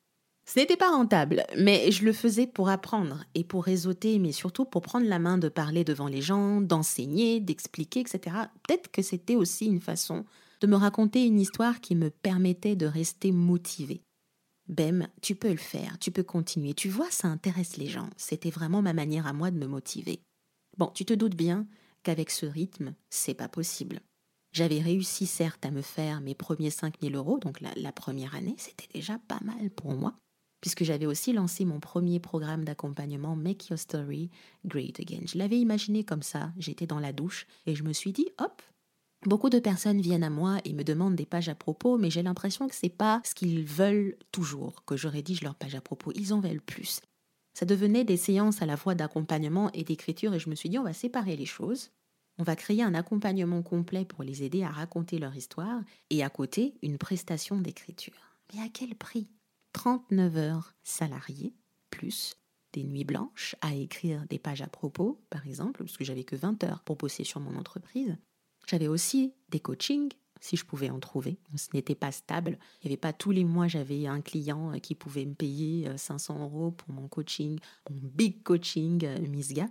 Ce 0.52 0.58
n'était 0.58 0.76
pas 0.76 0.90
rentable, 0.90 1.46
mais 1.56 1.92
je 1.92 2.04
le 2.04 2.12
faisais 2.12 2.48
pour 2.48 2.70
apprendre 2.70 3.22
et 3.36 3.44
pour 3.44 3.62
réseauter, 3.62 4.18
mais 4.18 4.32
surtout 4.32 4.64
pour 4.64 4.82
prendre 4.82 5.06
la 5.06 5.20
main 5.20 5.38
de 5.38 5.48
parler 5.48 5.84
devant 5.84 6.08
les 6.08 6.22
gens, 6.22 6.60
d'enseigner, 6.60 7.38
d'expliquer, 7.38 8.00
etc. 8.00 8.34
Peut-être 8.66 8.90
que 8.90 9.00
c'était 9.00 9.36
aussi 9.36 9.66
une 9.66 9.80
façon 9.80 10.24
de 10.60 10.66
me 10.66 10.74
raconter 10.74 11.24
une 11.24 11.38
histoire 11.38 11.80
qui 11.80 11.94
me 11.94 12.10
permettait 12.10 12.74
de 12.74 12.86
rester 12.86 13.30
motivée. 13.30 14.02
Bem, 14.68 15.06
tu 15.22 15.36
peux 15.36 15.52
le 15.52 15.56
faire, 15.56 16.00
tu 16.00 16.10
peux 16.10 16.24
continuer. 16.24 16.74
Tu 16.74 16.88
vois, 16.88 17.12
ça 17.12 17.28
intéresse 17.28 17.76
les 17.76 17.86
gens. 17.86 18.10
C'était 18.16 18.50
vraiment 18.50 18.82
ma 18.82 18.92
manière 18.92 19.28
à 19.28 19.32
moi 19.32 19.52
de 19.52 19.56
me 19.56 19.68
motiver. 19.68 20.18
Bon, 20.76 20.90
tu 20.92 21.04
te 21.04 21.14
doutes 21.14 21.36
bien 21.36 21.68
qu'avec 22.02 22.28
ce 22.28 22.46
rythme, 22.46 22.94
c'est 23.08 23.34
pas 23.34 23.48
possible. 23.48 24.00
J'avais 24.50 24.80
réussi 24.80 25.26
certes 25.26 25.64
à 25.64 25.70
me 25.70 25.82
faire 25.82 26.20
mes 26.20 26.34
premiers 26.34 26.70
5000 26.70 27.14
euros, 27.14 27.38
donc 27.38 27.60
la, 27.60 27.70
la 27.76 27.92
première 27.92 28.34
année, 28.34 28.56
c'était 28.58 28.88
déjà 28.92 29.16
pas 29.28 29.38
mal 29.44 29.70
pour 29.70 29.92
moi, 29.92 30.16
puisque 30.60 30.84
j'avais 30.84 31.06
aussi 31.06 31.32
lancé 31.32 31.64
mon 31.64 31.80
premier 31.80 32.20
programme 32.20 32.64
d'accompagnement 32.64 33.36
Make 33.36 33.68
Your 33.68 33.78
Story 33.78 34.30
Great 34.64 35.00
Again. 35.00 35.22
Je 35.26 35.38
l'avais 35.38 35.58
imaginé 35.58 36.04
comme 36.04 36.22
ça, 36.22 36.52
j'étais 36.58 36.86
dans 36.86 37.00
la 37.00 37.12
douche 37.12 37.46
et 37.66 37.74
je 37.74 37.82
me 37.82 37.92
suis 37.92 38.12
dit, 38.12 38.28
hop, 38.38 38.62
Beaucoup 39.26 39.50
de 39.50 39.58
personnes 39.58 40.00
viennent 40.00 40.24
à 40.24 40.30
moi 40.30 40.60
et 40.64 40.72
me 40.72 40.82
demandent 40.82 41.14
des 41.14 41.26
pages 41.26 41.50
à 41.50 41.54
propos, 41.54 41.98
mais 41.98 42.08
j'ai 42.08 42.22
l'impression 42.22 42.68
que 42.68 42.74
c'est 42.74 42.88
pas 42.88 43.20
ce 43.22 43.34
qu'ils 43.34 43.64
veulent 43.64 44.16
toujours 44.32 44.82
que 44.86 44.96
je 44.96 45.08
rédige 45.08 45.42
leur 45.42 45.56
page 45.56 45.74
à 45.74 45.82
propos. 45.82 46.10
Ils 46.14 46.32
en 46.32 46.40
veulent 46.40 46.62
plus. 46.62 47.02
Ça 47.52 47.66
devenait 47.66 48.04
des 48.04 48.16
séances 48.16 48.62
à 48.62 48.66
la 48.66 48.78
fois 48.78 48.94
d'accompagnement 48.94 49.70
et 49.72 49.84
d'écriture 49.84 50.32
et 50.32 50.38
je 50.38 50.48
me 50.48 50.54
suis 50.54 50.70
dit 50.70 50.78
on 50.78 50.84
va 50.84 50.94
séparer 50.94 51.36
les 51.36 51.44
choses. 51.44 51.90
On 52.38 52.44
va 52.44 52.56
créer 52.56 52.82
un 52.82 52.94
accompagnement 52.94 53.62
complet 53.62 54.06
pour 54.06 54.24
les 54.24 54.42
aider 54.42 54.62
à 54.62 54.70
raconter 54.70 55.18
leur 55.18 55.36
histoire 55.36 55.82
et 56.08 56.22
à 56.22 56.30
côté 56.30 56.78
une 56.80 56.96
prestation 56.96 57.60
d'écriture. 57.60 58.38
Mais 58.54 58.62
à 58.62 58.70
quel 58.72 58.94
prix? 58.94 59.28
39 59.72 60.36
heures 60.36 60.74
salariées 60.82 61.54
plus 61.90 62.36
des 62.72 62.84
nuits 62.84 63.04
blanches 63.04 63.56
à 63.60 63.74
écrire 63.74 64.26
des 64.28 64.38
pages 64.38 64.62
à 64.62 64.68
propos, 64.68 65.20
par 65.30 65.46
exemple, 65.46 65.82
parce 65.84 65.96
que 65.96 66.04
j'avais 66.04 66.24
que 66.24 66.36
20 66.36 66.62
heures 66.64 66.82
pour 66.84 66.96
bosser 66.96 67.24
sur 67.24 67.40
mon 67.40 67.56
entreprise, 67.56 68.16
j'avais 68.66 68.88
aussi 68.88 69.34
des 69.48 69.60
coachings, 69.60 70.10
si 70.40 70.56
je 70.56 70.64
pouvais 70.64 70.90
en 70.90 71.00
trouver. 71.00 71.38
Ce 71.56 71.68
n'était 71.74 71.94
pas 71.94 72.12
stable. 72.12 72.58
Il 72.82 72.86
n'y 72.86 72.92
avait 72.92 73.00
pas 73.00 73.12
tous 73.12 73.30
les 73.30 73.44
mois, 73.44 73.68
j'avais 73.68 74.06
un 74.06 74.20
client 74.20 74.72
euh, 74.72 74.78
qui 74.78 74.94
pouvait 74.94 75.26
me 75.26 75.34
payer 75.34 75.90
500 75.96 76.36
euh, 76.36 76.42
euros 76.44 76.70
pour 76.70 76.92
mon 76.92 77.08
coaching, 77.08 77.58
mon 77.90 78.00
big 78.02 78.42
coaching 78.42 79.04
euh, 79.04 79.18
Misga. 79.26 79.68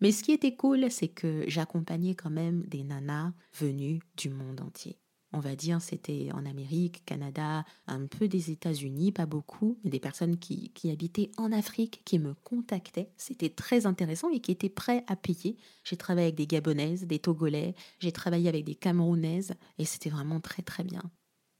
Mais 0.00 0.12
ce 0.12 0.22
qui 0.22 0.32
était 0.32 0.54
cool, 0.54 0.90
c'est 0.90 1.08
que 1.08 1.44
j'accompagnais 1.48 2.14
quand 2.14 2.30
même 2.30 2.64
des 2.66 2.84
nanas 2.84 3.32
venues 3.58 4.00
du 4.16 4.28
monde 4.28 4.60
entier 4.60 4.98
on 5.36 5.40
va 5.40 5.54
dire, 5.54 5.82
c'était 5.82 6.30
en 6.32 6.46
Amérique, 6.46 7.04
Canada, 7.04 7.64
un 7.86 8.06
peu 8.06 8.26
des 8.26 8.50
États-Unis, 8.50 9.12
pas 9.12 9.26
beaucoup, 9.26 9.78
mais 9.84 9.90
des 9.90 10.00
personnes 10.00 10.38
qui, 10.38 10.72
habitaient 10.90 11.30
en 11.36 11.52
Afrique, 11.52 12.00
qui 12.06 12.18
me 12.18 12.32
contactaient. 12.32 13.10
C'était 13.18 13.50
très 13.50 13.84
intéressant 13.84 14.30
et 14.30 14.40
qui 14.40 14.50
étaient 14.50 14.70
prêts 14.70 15.04
à 15.08 15.14
payer. 15.14 15.58
J'ai 15.84 15.98
travaillé 15.98 16.28
avec 16.28 16.36
des 16.36 16.46
Gabonaises, 16.46 17.06
des 17.06 17.18
Togolais, 17.18 17.74
j'ai 17.98 18.12
travaillé 18.12 18.48
avec 18.48 18.64
des 18.64 18.74
Camerounaises 18.74 19.52
et 19.78 19.84
c'était 19.84 20.08
vraiment 20.08 20.40
très 20.40 20.62
très 20.62 20.84
bien. 20.84 21.02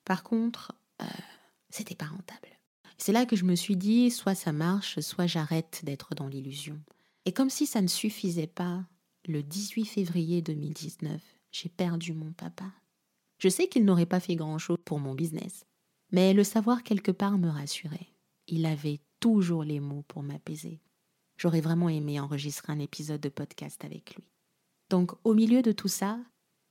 Par 0.06 0.22
contre, 0.22 0.72
euh, 1.02 1.06
c'était 1.68 1.94
pas 1.94 2.06
rentable. 2.06 2.48
C'est 2.96 3.12
là 3.12 3.26
que 3.26 3.36
je 3.36 3.44
me 3.44 3.56
suis 3.56 3.76
dit, 3.76 4.10
soit 4.10 4.34
ça 4.34 4.52
marche, 4.52 5.00
soit 5.00 5.26
j'arrête 5.26 5.82
d'être 5.84 6.14
dans 6.14 6.28
l'illusion. 6.28 6.80
Et 7.26 7.32
comme 7.32 7.50
si 7.50 7.66
ça 7.66 7.82
ne 7.82 7.88
suffisait 7.88 8.46
pas, 8.46 8.86
le 9.26 9.42
18 9.42 9.84
février 9.84 10.40
2019, 10.40 11.20
j'ai 11.52 11.68
perdu 11.68 12.14
mon 12.14 12.32
papa. 12.32 12.72
Je 13.38 13.48
sais 13.48 13.68
qu'il 13.68 13.84
n'aurait 13.84 14.06
pas 14.06 14.20
fait 14.20 14.36
grand-chose 14.36 14.78
pour 14.84 14.98
mon 14.98 15.14
business, 15.14 15.64
mais 16.12 16.32
le 16.32 16.44
savoir 16.44 16.82
quelque 16.82 17.10
part 17.12 17.38
me 17.38 17.48
rassurait. 17.48 18.08
Il 18.48 18.64
avait 18.66 19.00
toujours 19.20 19.64
les 19.64 19.80
mots 19.80 20.04
pour 20.08 20.22
m'apaiser. 20.22 20.80
J'aurais 21.36 21.60
vraiment 21.60 21.88
aimé 21.88 22.18
enregistrer 22.18 22.72
un 22.72 22.78
épisode 22.78 23.20
de 23.20 23.28
podcast 23.28 23.84
avec 23.84 24.14
lui. 24.14 24.24
Donc 24.88 25.12
au 25.24 25.34
milieu 25.34 25.62
de 25.62 25.72
tout 25.72 25.88
ça, 25.88 26.18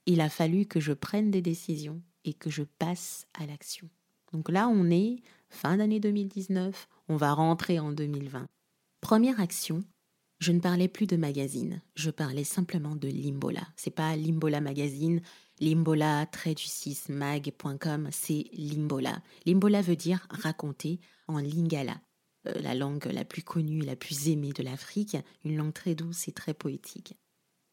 il 0.05 0.21
a 0.21 0.29
fallu 0.29 0.65
que 0.65 0.79
je 0.79 0.93
prenne 0.93 1.31
des 1.31 1.41
décisions 1.41 2.01
et 2.23 2.33
que 2.33 2.49
je 2.49 2.63
passe 2.63 3.27
à 3.33 3.45
l'action. 3.45 3.89
Donc 4.31 4.49
là, 4.49 4.67
on 4.67 4.89
est 4.89 5.21
fin 5.49 5.77
d'année 5.77 5.99
2019, 5.99 6.87
on 7.07 7.15
va 7.15 7.33
rentrer 7.33 7.79
en 7.79 7.91
2020. 7.91 8.47
Première 9.01 9.39
action, 9.39 9.83
je 10.39 10.51
ne 10.51 10.59
parlais 10.59 10.87
plus 10.87 11.07
de 11.07 11.15
magazine, 11.15 11.81
je 11.95 12.09
parlais 12.09 12.43
simplement 12.43 12.95
de 12.95 13.07
Limbola. 13.07 13.67
C'est 13.75 13.91
pas 13.91 14.15
Limbola 14.15 14.61
Magazine, 14.61 15.21
Limbola, 15.59 16.27
du 16.45 16.63
6 16.63 17.09
mag.com, 17.09 18.09
c'est 18.11 18.45
Limbola. 18.53 19.21
Limbola 19.45 19.81
veut 19.81 19.95
dire 19.95 20.27
raconter 20.29 20.99
en 21.27 21.37
lingala, 21.37 22.01
euh, 22.47 22.53
la 22.61 22.75
langue 22.75 23.05
la 23.05 23.23
plus 23.23 23.43
connue, 23.43 23.81
la 23.81 23.95
plus 23.95 24.29
aimée 24.29 24.51
de 24.51 24.63
l'Afrique, 24.63 25.17
une 25.45 25.55
langue 25.55 25.73
très 25.73 25.95
douce 25.95 26.27
et 26.27 26.33
très 26.33 26.53
poétique. 26.53 27.15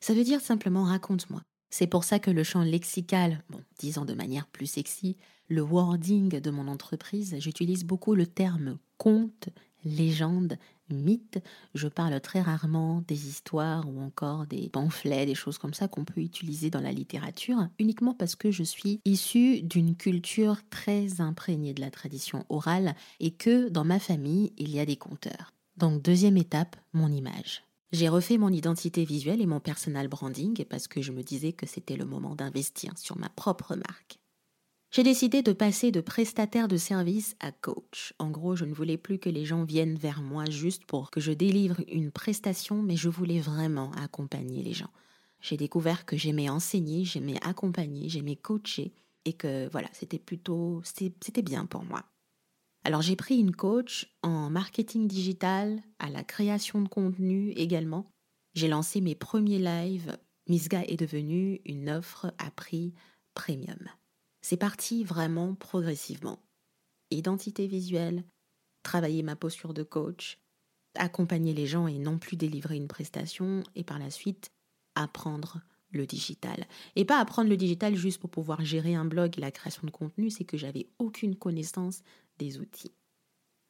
Ça 0.01 0.15
veut 0.15 0.25
dire 0.25 0.41
simplement 0.41 0.85
raconte-moi. 0.85 1.43
C'est 1.71 1.87
pour 1.87 2.05
ça 2.05 2.19
que 2.19 2.31
le 2.31 2.45
champ 2.45 2.63
lexical, 2.63 3.43
bon, 3.49 3.63
disons 3.79 4.05
de 4.05 4.15
manière 4.15 4.47
plus 4.47 4.67
sexy, 4.67 5.17
le 5.49 5.63
wording 5.63 6.41
de 6.41 6.51
mon 6.51 6.69
entreprise, 6.69 7.37
j'utilise 7.39 7.85
beaucoup 7.85 8.15
le 8.15 8.27
terme 8.27 8.79
conte, 8.99 9.49
légende, 9.85 10.59
mythe. 10.93 11.39
Je 11.75 11.89
parle 11.89 12.21
très 12.21 12.41
rarement 12.41 13.03
des 13.09 13.29
histoires 13.29 13.89
ou 13.89 14.01
encore 14.01 14.47
des 14.47 14.69
pamphlets, 14.69 15.27
des 15.27 15.35
choses 15.35 15.59
comme 15.59 15.75
ça 15.75 15.89
qu'on 15.89 16.05
peut 16.05 16.21
utiliser 16.21 16.71
dans 16.71 16.81
la 16.81 16.93
littérature, 16.93 17.69
uniquement 17.79 18.15
parce 18.15 18.37
que 18.37 18.51
je 18.51 18.63
suis 18.63 19.01
issue 19.05 19.63
d'une 19.63 19.97
culture 19.97 20.59
très 20.71 21.21
imprégnée 21.21 21.75
de 21.75 21.81
la 21.81 21.91
tradition 21.91 22.45
orale 22.49 22.95
et 23.21 23.33
que 23.33 23.69
dans 23.69 23.85
ma 23.85 23.99
famille, 23.99 24.53
il 24.59 24.71
y 24.71 24.81
a 24.81 24.87
des 24.87 24.97
conteurs. 24.97 25.53
Donc 25.77 26.03
deuxième 26.03 26.37
étape, 26.37 26.77
mon 26.93 27.11
image. 27.11 27.65
J'ai 27.93 28.09
refait 28.09 28.39
mon 28.39 28.49
identité 28.49 29.05
visuelle 29.05 29.43
et 29.43 29.47
mon 29.47 29.61
personal 29.61 30.09
branding 30.09 30.65
parce 30.65 30.89
que 30.89 31.03
je 31.03 31.13
me 31.13 31.23
disais 31.23 31.53
que 31.53 31.67
c'était 31.67 31.97
le 31.97 32.07
moment 32.07 32.35
d'investir 32.35 32.97
sur 32.97 33.19
ma 33.19 33.29
propre 33.29 33.77
marque. 33.77 34.22
J'ai 34.93 35.05
décidé 35.05 35.41
de 35.41 35.55
passer 35.55 35.91
de 35.91 36.03
prestataire 36.03 36.69
de 36.69 36.77
service 36.77 37.35
à 37.41 37.51
coach. 37.51 38.13
En 38.19 38.29
gros, 38.29 38.57
je 38.57 38.67
ne 38.67 38.75
voulais 38.75 38.99
plus 38.99 39.19
que 39.19 39.31
les 39.31 39.47
gens 39.47 39.65
viennent 39.65 39.97
vers 39.97 40.21
moi 40.21 40.45
juste 40.45 40.85
pour 40.85 41.11
que 41.11 41.19
je 41.19 41.33
délivre 41.33 41.81
une 41.89 42.11
prestation, 42.11 42.83
mais 42.83 42.97
je 42.97 43.09
voulais 43.09 43.41
vraiment 43.41 43.91
accompagner 43.93 44.63
les 44.63 44.75
gens. 44.75 44.91
J'ai 45.41 45.57
découvert 45.57 46.05
que 46.05 46.19
j'aimais 46.19 46.51
enseigner, 46.51 47.07
j'aimais 47.07 47.39
accompagner, 47.43 48.11
j'aimais 48.11 48.37
coacher 48.37 48.93
et 49.25 49.33
que 49.33 49.67
voilà, 49.71 49.89
c'était 49.95 50.19
plutôt 50.19 50.83
c'était 50.85 51.41
bien 51.41 51.65
pour 51.65 51.85
moi. 51.85 52.05
Alors 52.85 53.01
j'ai 53.01 53.17
pris 53.17 53.39
une 53.39 53.57
coach 53.57 54.15
en 54.23 54.51
marketing 54.51 55.09
digital, 55.09 55.81
à 56.01 56.11
la 56.11 56.23
création 56.23 56.83
de 56.83 56.89
contenu 56.89 57.53
également. 57.53 58.11
J'ai 58.53 58.69
lancé 58.69 59.01
mes 59.01 59.15
premiers 59.15 59.59
lives. 59.59 60.19
Misga 60.51 60.83
est 60.85 60.99
devenue 60.99 61.63
une 61.65 61.89
offre 61.89 62.35
à 62.37 62.51
prix 62.51 62.93
premium. 63.33 63.89
C'est 64.43 64.57
parti 64.57 65.05
vraiment 65.05 65.55
progressivement. 65.55 66.39
Identité 67.11 67.67
visuelle, 67.67 68.25
travailler 68.83 69.23
ma 69.23 69.37
posture 69.37 69.73
de 69.73 69.83
coach, 69.83 70.39
accompagner 70.95 71.55
les 71.55 71.67
gens 71.67 71.87
et 71.87 71.99
non 71.99 72.19
plus 72.19 72.37
délivrer 72.37 72.77
une 72.77 72.89
prestation, 72.89 73.63
et 73.75 73.85
par 73.85 73.99
la 73.99 74.11
suite 74.11 74.51
apprendre 74.95 75.61
le 75.91 76.07
digital. 76.07 76.67
Et 76.97 77.05
pas 77.05 77.21
apprendre 77.21 77.51
le 77.51 77.57
digital 77.57 77.95
juste 77.95 78.21
pour 78.21 78.31
pouvoir 78.31 78.65
gérer 78.65 78.95
un 78.95 79.05
blog 79.05 79.39
et 79.39 79.41
la 79.41 79.51
création 79.51 79.83
de 79.87 79.93
contenu, 79.93 80.31
c'est 80.31 80.45
que 80.45 80.57
j'avais 80.57 80.89
aucune 80.99 81.37
connaissance 81.37 82.03
des 82.39 82.59
outils. 82.59 82.93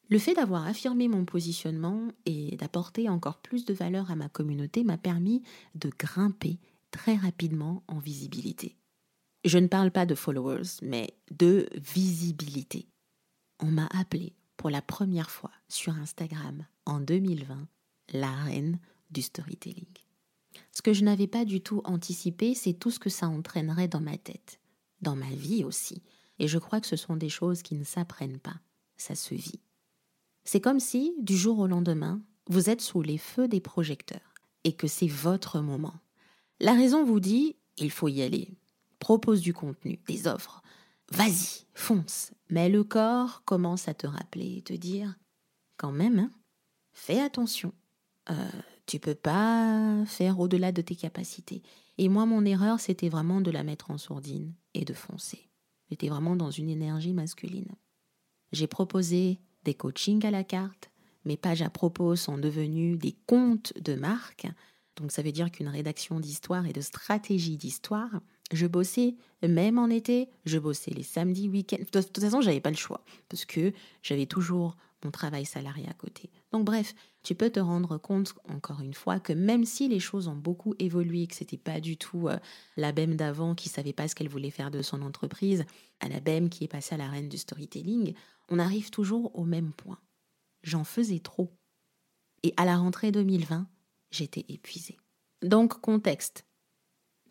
Le 0.08 0.18
fait 0.18 0.34
d'avoir 0.34 0.66
affirmé 0.66 1.08
mon 1.08 1.24
positionnement 1.24 2.08
et 2.26 2.56
d'apporter 2.56 3.08
encore 3.08 3.40
plus 3.40 3.64
de 3.64 3.74
valeur 3.74 4.10
à 4.10 4.16
ma 4.16 4.28
communauté 4.28 4.84
m'a 4.84 4.98
permis 4.98 5.42
de 5.74 5.90
grimper 5.98 6.58
très 6.90 7.16
rapidement 7.16 7.82
en 7.88 7.98
visibilité. 7.98 8.76
Je 9.44 9.58
ne 9.58 9.66
parle 9.66 9.90
pas 9.90 10.06
de 10.06 10.14
followers, 10.14 10.78
mais 10.82 11.14
de 11.30 11.68
visibilité. 11.74 12.86
On 13.58 13.66
m'a 13.66 13.88
appelé 13.92 14.34
pour 14.56 14.70
la 14.70 14.82
première 14.82 15.30
fois 15.30 15.50
sur 15.68 15.94
Instagram 15.94 16.64
en 16.86 17.00
2020 17.00 17.66
la 18.12 18.30
reine 18.30 18.78
du 19.10 19.22
storytelling. 19.22 19.86
Ce 20.70 20.82
que 20.82 20.92
je 20.92 21.04
n'avais 21.04 21.26
pas 21.26 21.44
du 21.44 21.60
tout 21.60 21.80
anticipé, 21.84 22.54
c'est 22.54 22.74
tout 22.74 22.90
ce 22.90 23.00
que 23.00 23.10
ça 23.10 23.28
entraînerait 23.28 23.88
dans 23.88 24.00
ma 24.00 24.16
tête, 24.16 24.60
dans 25.00 25.16
ma 25.16 25.30
vie 25.30 25.64
aussi. 25.64 26.02
Et 26.38 26.46
je 26.46 26.58
crois 26.58 26.80
que 26.80 26.86
ce 26.86 26.96
sont 26.96 27.16
des 27.16 27.28
choses 27.28 27.62
qui 27.62 27.74
ne 27.74 27.84
s'apprennent 27.84 28.38
pas, 28.38 28.60
ça 28.96 29.14
se 29.14 29.34
vit. 29.34 29.60
C'est 30.44 30.60
comme 30.60 30.80
si, 30.80 31.14
du 31.20 31.36
jour 31.36 31.58
au 31.58 31.66
lendemain, 31.66 32.20
vous 32.48 32.70
êtes 32.70 32.80
sous 32.80 33.02
les 33.02 33.18
feux 33.18 33.48
des 33.48 33.60
projecteurs 33.60 34.34
et 34.64 34.72
que 34.72 34.86
c'est 34.86 35.06
votre 35.06 35.60
moment. 35.60 35.94
La 36.60 36.72
raison 36.72 37.04
vous 37.04 37.20
dit, 37.20 37.56
il 37.76 37.90
faut 37.90 38.08
y 38.08 38.22
aller, 38.22 38.54
propose 39.02 39.40
du 39.40 39.52
contenu, 39.52 39.98
des 40.06 40.28
offres. 40.28 40.62
vas-y, 41.10 41.66
fonce. 41.74 42.30
Mais 42.50 42.68
le 42.68 42.84
corps 42.84 43.42
commence 43.44 43.88
à 43.88 43.94
te 43.94 44.06
rappeler 44.06 44.58
et 44.58 44.62
te 44.62 44.74
dire, 44.74 45.18
quand 45.76 45.90
même, 45.90 46.20
hein, 46.20 46.30
fais 46.92 47.20
attention. 47.20 47.72
Euh, 48.30 48.48
tu 48.86 49.00
peux 49.00 49.16
pas 49.16 50.04
faire 50.06 50.38
au-delà 50.38 50.70
de 50.70 50.82
tes 50.82 50.94
capacités. 50.94 51.62
Et 51.98 52.08
moi, 52.08 52.26
mon 52.26 52.44
erreur, 52.44 52.78
c'était 52.78 53.08
vraiment 53.08 53.40
de 53.40 53.50
la 53.50 53.64
mettre 53.64 53.90
en 53.90 53.98
sourdine 53.98 54.54
et 54.72 54.84
de 54.84 54.94
foncer. 54.94 55.50
J'étais 55.90 56.08
vraiment 56.08 56.36
dans 56.36 56.52
une 56.52 56.70
énergie 56.70 57.12
masculine. 57.12 57.74
J'ai 58.52 58.68
proposé 58.68 59.40
des 59.64 59.74
coachings 59.74 60.24
à 60.24 60.30
la 60.30 60.44
carte. 60.44 60.92
Mes 61.24 61.36
pages 61.36 61.62
à 61.62 61.70
propos 61.70 62.14
sont 62.14 62.38
devenues 62.38 62.98
des 62.98 63.16
comptes 63.26 63.72
de 63.80 63.96
marque. 63.96 64.46
Donc 64.94 65.10
ça 65.10 65.22
veut 65.22 65.32
dire 65.32 65.50
qu'une 65.50 65.68
rédaction 65.68 66.20
d'histoire 66.20 66.66
et 66.66 66.72
de 66.72 66.80
stratégie 66.80 67.56
d'histoire. 67.56 68.20
Je 68.52 68.66
bossais 68.66 69.16
même 69.42 69.78
en 69.78 69.88
été, 69.88 70.28
je 70.44 70.58
bossais 70.58 70.90
les 70.90 71.02
samedis, 71.02 71.48
week-ends. 71.48 71.78
De 71.78 72.02
toute 72.02 72.20
façon, 72.20 72.40
j'avais 72.40 72.60
pas 72.60 72.70
le 72.70 72.76
choix 72.76 73.04
parce 73.28 73.44
que 73.44 73.72
j'avais 74.02 74.26
toujours 74.26 74.76
mon 75.04 75.10
travail 75.10 75.44
salarié 75.44 75.88
à 75.88 75.94
côté. 75.94 76.30
Donc 76.52 76.64
bref, 76.64 76.94
tu 77.22 77.34
peux 77.34 77.50
te 77.50 77.60
rendre 77.60 77.98
compte 77.98 78.34
encore 78.48 78.80
une 78.80 78.94
fois 78.94 79.20
que 79.20 79.32
même 79.32 79.64
si 79.64 79.88
les 79.88 80.00
choses 80.00 80.28
ont 80.28 80.36
beaucoup 80.36 80.74
évolué, 80.78 81.26
que 81.26 81.34
c'était 81.34 81.56
pas 81.56 81.80
du 81.80 81.96
tout 81.96 82.28
euh, 82.28 82.38
la 82.76 82.92
BEM 82.92 83.16
d'avant 83.16 83.54
qui 83.54 83.68
savait 83.68 83.92
pas 83.92 84.08
ce 84.08 84.14
qu'elle 84.14 84.28
voulait 84.28 84.50
faire 84.50 84.70
de 84.70 84.82
son 84.82 85.02
entreprise, 85.02 85.64
à 86.00 86.08
la 86.08 86.20
BEM 86.20 86.48
qui 86.48 86.64
est 86.64 86.68
passée 86.68 86.94
à 86.94 86.98
la 86.98 87.08
reine 87.08 87.28
du 87.28 87.38
storytelling, 87.38 88.14
on 88.48 88.58
arrive 88.58 88.90
toujours 88.90 89.36
au 89.36 89.44
même 89.44 89.72
point. 89.72 89.98
J'en 90.62 90.84
faisais 90.84 91.20
trop. 91.20 91.50
Et 92.42 92.54
à 92.56 92.64
la 92.64 92.76
rentrée 92.76 93.12
2020, 93.12 93.66
j'étais 94.10 94.44
épuisée. 94.48 94.98
Donc 95.42 95.80
contexte. 95.80 96.44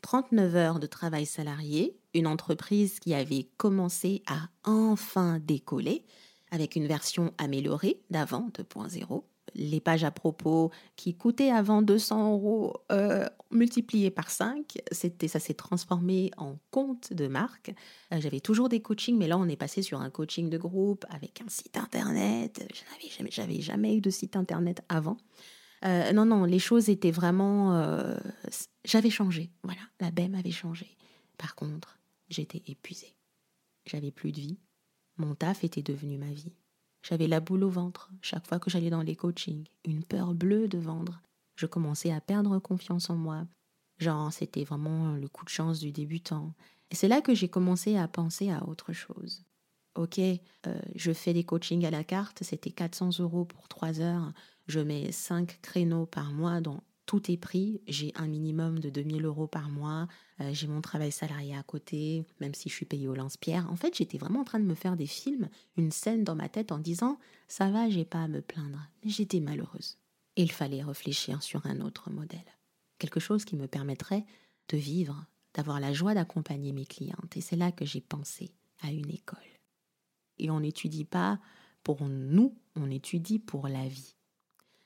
39 0.02 0.56
heures 0.56 0.80
de 0.80 0.88
travail 0.88 1.26
salarié, 1.26 1.98
une 2.14 2.28
entreprise 2.28 3.00
qui 3.00 3.14
avait 3.14 3.48
commencé 3.58 4.24
à 4.28 4.50
enfin 4.64 5.40
décoller, 5.40 6.06
avec 6.52 6.76
une 6.76 6.88
version 6.88 7.34
améliorée 7.38 8.02
d'avant 8.10 8.50
2.0. 8.54 9.24
Les 9.56 9.82
pages 9.82 10.04
à 10.04 10.12
propos 10.12 10.72
qui 10.96 11.16
coûtaient 11.16 11.52
avant 11.52 11.82
200 11.82 12.34
euros 12.34 12.78
euh, 12.92 13.26
multipliées 13.52 14.12
par 14.12 14.30
5, 14.30 14.78
c'était, 14.92 15.28
ça 15.28 15.40
s'est 15.40 15.54
transformé 15.54 16.32
en 16.38 16.58
compte 16.72 17.12
de 17.14 17.28
marque. 17.28 17.74
Euh, 18.14 18.22
j'avais 18.22 18.40
toujours 18.40 18.70
des 18.70 18.82
coachings, 18.82 19.18
mais 19.18 19.28
là 19.28 19.38
on 19.38 19.48
est 19.48 19.58
passé 19.58 19.82
sur 19.82 20.00
un 20.00 20.10
coaching 20.10 20.50
de 20.50 20.58
groupe 20.58 21.06
avec 21.10 21.42
un 21.42 21.50
site 21.50 21.78
internet. 21.78 22.66
Je 22.74 23.42
n'avais 23.42 23.62
jamais, 23.62 23.96
eu 23.96 24.02
de 24.02 24.10
site 24.10 24.36
internet 24.36 24.82
avant. 24.88 25.18
Euh, 25.84 26.14
non, 26.14 26.26
non, 26.26 26.46
les 26.46 26.60
choses 26.60 26.90
étaient 26.90 27.12
vraiment... 27.12 27.92
j'avais 28.86 29.10
changé, 29.10 29.52
voilà, 29.64 29.82
la 30.00 30.12
BEM 30.12 30.36
avait 30.36 30.52
changé. 30.52 30.98
Par 31.38 31.56
contre, 31.56 31.98
j'étais 32.30 32.62
épuisée. 32.68 33.16
J'avais 33.86 34.12
plus 34.12 34.32
de 34.32 34.40
vie, 34.40 34.60
mon 35.18 35.36
taf 35.36 35.64
était 35.64 35.84
devenu 35.84 36.18
ma 36.18 36.32
vie. 36.32 36.54
J'avais 37.04 37.28
la 37.28 37.40
boule 37.40 37.64
au 37.64 37.70
ventre 37.70 38.12
chaque 38.22 38.48
fois 38.48 38.60
que 38.60 38.70
j'allais 38.70 38.90
dans 38.90 39.02
les 39.02 39.16
coachings, 39.16 39.68
une 39.86 40.04
peur 40.04 40.34
bleue 40.34 40.68
de 40.68 40.78
vendre. 40.78 41.22
Je 41.56 41.66
commençais 41.66 42.12
à 42.12 42.22
perdre 42.22 42.58
confiance 42.60 43.10
en 43.10 43.16
moi. 43.16 43.46
Genre, 43.98 44.32
c'était 44.34 44.64
vraiment 44.64 45.14
le 45.14 45.28
coup 45.28 45.46
de 45.46 45.50
chance 45.50 45.80
du 45.80 45.92
débutant. 45.92 46.54
Et 46.90 46.96
c'est 46.96 47.08
là 47.08 47.22
que 47.22 47.36
j'ai 47.36 47.50
commencé 47.50 47.98
à 47.98 48.08
penser 48.08 48.50
à 48.50 48.68
autre 48.68 48.94
chose. 48.94 49.44
Ok, 49.96 50.20
euh, 50.20 50.82
je 50.96 51.12
fais 51.12 51.34
des 51.34 51.44
coachings 51.44 51.86
à 51.86 51.92
la 51.92 52.04
carte, 52.04 52.44
c'était 52.44 52.72
400 52.72 53.20
euros 53.20 53.46
pour 53.46 53.68
3 53.68 54.00
heures. 54.00 54.32
Je 54.72 54.80
mets 54.80 55.12
5 55.12 55.60
créneaux 55.62 56.06
par 56.06 56.32
mois, 56.32 56.62
dont 56.62 56.80
tout 57.06 57.30
est 57.30 57.36
pris. 57.36 57.82
J'ai 57.90 58.14
un 58.16 58.28
minimum 58.28 58.80
de 58.80 58.90
2000 58.90 59.26
euros 59.26 59.46
par 59.46 59.70
mois. 59.70 60.08
Euh, 60.40 60.54
j'ai 60.54 60.68
mon 60.68 60.80
travail 60.80 61.12
salarié 61.12 61.58
à 61.58 61.62
côté, 61.62 62.24
même 62.40 62.54
si 62.54 62.70
je 62.70 62.76
suis 62.76 62.86
payée 62.86 63.10
au 63.10 63.14
lance-pierre. 63.14 63.70
En 63.70 63.76
fait, 63.76 63.98
j'étais 63.98 64.18
vraiment 64.18 64.40
en 64.40 64.44
train 64.46 64.62
de 64.62 64.66
me 64.66 64.74
faire 64.74 64.96
des 64.96 65.08
films, 65.08 65.50
une 65.76 65.92
scène 65.92 66.24
dans 66.24 66.36
ma 66.36 66.48
tête 66.48 66.72
en 66.72 66.78
disant 66.78 67.20
Ça 67.50 67.70
va, 67.70 67.90
j'ai 67.90 68.06
pas 68.06 68.24
à 68.24 68.30
me 68.30 68.42
plaindre. 68.42 68.88
Mais 69.04 69.12
j'étais 69.12 69.42
malheureuse. 69.42 69.98
il 70.38 70.54
fallait 70.54 70.84
réfléchir 70.84 71.44
sur 71.44 71.66
un 71.66 71.82
autre 71.82 72.10
modèle. 72.10 72.40
Quelque 72.98 73.20
chose 73.20 73.44
qui 73.44 73.58
me 73.58 73.68
permettrait 73.68 74.26
de 74.70 74.78
vivre, 74.78 75.26
d'avoir 75.54 75.82
la 75.82 75.92
joie 75.92 76.14
d'accompagner 76.14 76.72
mes 76.72 76.86
clientes. 76.86 77.36
Et 77.36 77.42
c'est 77.42 77.58
là 77.58 77.74
que 77.74 77.84
j'ai 77.84 78.00
pensé 78.00 78.54
à 78.80 78.90
une 78.90 79.10
école. 79.10 79.38
Et 80.38 80.50
on 80.50 80.62
n'étudie 80.62 81.04
pas 81.04 81.42
pour 81.84 82.08
nous, 82.08 82.58
on 82.78 82.90
étudie 82.90 83.38
pour 83.38 83.68
la 83.68 83.86
vie. 83.90 84.16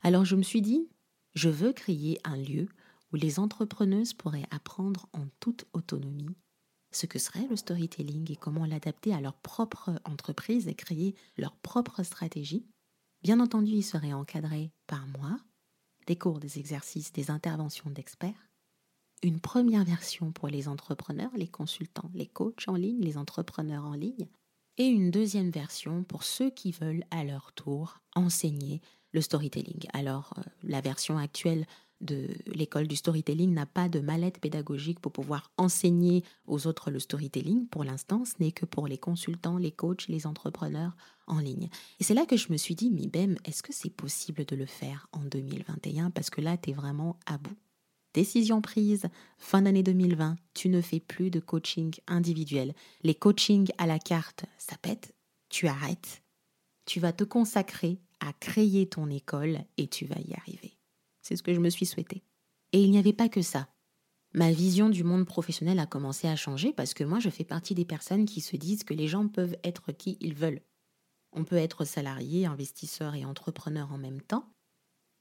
Alors 0.06 0.24
je 0.24 0.36
me 0.36 0.44
suis 0.44 0.62
dit, 0.62 0.88
je 1.34 1.50
veux 1.50 1.74
créer 1.74 2.20
un 2.26 2.38
lieu 2.38 2.68
où 3.12 3.15
les 3.15 3.39
entrepreneuses 3.39 4.13
pourraient 4.13 4.46
apprendre 4.52 5.10
en 5.13 5.26
toute 5.39 5.65
autonomie 5.74 6.36
ce 6.91 7.08
que 7.08 7.18
serait 7.18 7.48
le 7.48 7.56
storytelling 7.56 8.32
et 8.32 8.36
comment 8.36 8.68
l'adapter 8.68 9.15
à 9.15 9.20
leur 9.20 9.34
propre 9.34 10.00
entreprise 10.06 10.68
et 10.68 10.76
créer 10.76 11.15
leur 11.39 11.56
propre 11.56 12.04
stratégie. 12.04 12.68
Bien 13.24 13.39
entendu, 13.39 13.72
il 13.72 13.84
serait 13.84 14.13
encadré 14.13 14.70
par 14.86 15.08
moi, 15.08 15.39
des 16.06 16.20
cours, 16.20 16.39
des 16.39 16.60
exercices, 16.60 17.12
des 17.12 17.32
interventions 17.32 17.89
d'experts, 17.89 18.52
une 19.24 19.39
première 19.39 19.86
version 19.86 20.32
pour 20.32 20.50
les 20.50 20.68
entrepreneurs, 20.68 21.36
les 21.36 21.48
consultants, 21.48 22.12
les 22.13 22.28
coachs 22.28 22.68
en 22.68 22.76
ligne, 22.76 23.02
les 23.02 23.18
entrepreneurs 23.18 23.86
en 23.86 23.96
ligne, 23.96 24.28
et 24.78 24.86
une 24.86 25.12
deuxième 25.12 25.50
version 25.50 26.04
pour 26.04 26.24
ceux 26.24 26.50
qui 26.50 26.72
veulent 26.72 27.06
à 27.12 27.24
leur 27.24 27.54
tour 27.54 28.00
enseigner 28.16 28.82
le 29.12 29.22
storytelling. 29.22 29.86
Alors, 29.94 30.34
euh, 30.38 30.42
la 30.64 30.82
version 30.82 31.18
actuelle 31.18 31.66
de 32.02 32.28
l'école 32.48 32.88
du 32.88 32.96
storytelling 32.96 33.54
n'a 33.54 33.66
pas 33.66 33.88
de 33.88 34.00
mallette 34.00 34.40
pédagogique 34.40 35.00
pour 35.00 35.14
pouvoir 35.14 35.52
enseigner 35.58 36.24
aux 36.46 36.68
autres 36.68 36.92
le 36.92 37.00
storytelling. 37.00 37.68
Pour 37.68 37.84
l'instant, 37.84 38.26
ce 38.26 38.34
n'est 38.40 38.52
que 38.52 38.66
pour 38.66 38.88
les 38.88 38.98
consultants, 38.98 39.58
les 39.58 39.72
coachs, 39.72 40.08
les 40.10 40.28
entrepreneurs 40.28 40.96
en 41.28 41.40
ligne. 41.40 41.70
Et 42.00 42.04
c'est 42.04 42.14
là 42.14 42.26
que 42.26 42.38
je 42.38 42.52
me 42.52 42.58
suis 42.58 42.76
dit, 42.76 42.92
Mibem, 42.92 43.38
est-ce 43.46 43.64
que 43.64 43.74
c'est 43.74 43.90
possible 43.90 44.46
de 44.46 44.56
le 44.56 44.66
faire 44.66 45.08
en 45.14 45.22
2021 45.22 46.12
Parce 46.12 46.30
que 46.30 46.42
là, 46.42 46.58
tu 46.58 46.72
es 46.72 46.74
vraiment 46.74 47.18
à 47.26 47.38
bout. 47.38 47.56
Décision 48.15 48.62
prise, 48.62 49.08
fin 49.38 49.63
d'année 49.63 49.84
2020, 49.84 50.38
tu 50.54 50.69
ne 50.69 50.80
fais 50.80 51.01
plus 51.01 51.30
de 51.30 51.41
coaching 51.41 51.93
individuel. 52.08 52.73
Les 53.04 53.13
coachings 53.13 53.69
à 53.78 53.86
la 53.88 53.99
carte, 53.99 54.45
ça 54.58 54.78
pète, 54.78 55.13
tu 55.49 55.67
arrêtes. 55.67 56.23
Tu 56.86 57.01
vas 57.01 57.12
te 57.12 57.25
consacrer 57.25 57.99
à 58.21 58.32
créer 58.32 58.88
ton 58.88 59.10
école 59.10 59.60
et 59.75 59.88
tu 59.88 60.06
vas 60.06 60.21
y 60.21 60.34
arriver. 60.34 60.78
C'est 61.23 61.36
ce 61.36 61.43
que 61.43 61.54
je 61.54 61.60
me 61.60 61.69
suis 61.69 61.86
souhaité. 61.86 62.23
Et 62.71 62.82
il 62.82 62.89
n'y 62.89 62.99
avait 62.99 63.12
pas 63.12 63.28
que 63.28 63.41
ça. 63.41 63.67
Ma 64.34 64.49
vision 64.49 64.88
du 64.88 65.04
monde 65.04 65.25
professionnel 65.25 65.78
a 65.78 65.86
commencé 65.86 66.30
à 66.30 66.38
changer 66.38 66.71
parce 66.71 66.93
que 66.93 67.04
moi, 67.04 67.19
je 67.19 67.30
fais 67.30 67.43
partie 67.43 67.75
des 67.75 67.84
personnes 67.84 68.25
qui 68.25 68.39
se 68.39 68.56
disent 68.56 68.86
que 68.86 68.93
les 68.93 69.10
gens 69.10 69.28
peuvent 69.28 69.58
être 69.65 69.91
qui 69.91 70.17
ils 70.21 70.36
veulent. 70.36 70.62
On 71.34 71.43
peut 71.43 71.58
être 71.58 71.84
salarié, 71.84 72.45
investisseur 72.45 73.13
et 73.13 73.25
entrepreneur 73.25 73.91
en 73.91 73.97
même 73.97 74.21
temps. 74.21 74.55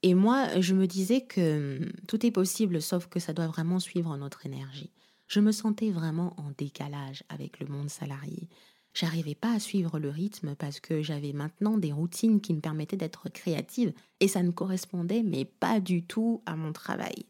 Et 0.07 0.13
moi, 0.13 0.61
je 0.61 0.75
me 0.75 0.85
disais 0.85 1.21
que 1.21 1.79
hum, 1.79 1.91
tout 2.07 2.23
est 2.27 2.31
possible, 2.31 2.79
sauf 2.79 3.07
que 3.07 3.19
ça 3.19 3.33
doit 3.33 3.47
vraiment 3.47 3.79
suivre 3.79 4.15
notre 4.17 4.45
énergie. 4.45 4.91
Je 5.27 5.39
me 5.39 5.51
sentais 5.51 5.89
vraiment 5.89 6.39
en 6.39 6.51
décalage 6.55 7.23
avec 7.27 7.59
le 7.59 7.65
monde 7.65 7.89
salarié. 7.89 8.47
J'arrivais 8.93 9.33
pas 9.33 9.55
à 9.55 9.59
suivre 9.59 9.97
le 9.97 10.09
rythme 10.09 10.53
parce 10.53 10.79
que 10.79 11.01
j'avais 11.01 11.33
maintenant 11.33 11.79
des 11.79 11.91
routines 11.91 12.39
qui 12.39 12.53
me 12.53 12.61
permettaient 12.61 12.97
d'être 12.97 13.29
créative 13.29 13.93
et 14.19 14.27
ça 14.27 14.43
ne 14.43 14.51
correspondait 14.51 15.23
mais 15.23 15.43
pas 15.43 15.79
du 15.79 16.03
tout 16.05 16.43
à 16.45 16.55
mon 16.55 16.71
travail. 16.71 17.25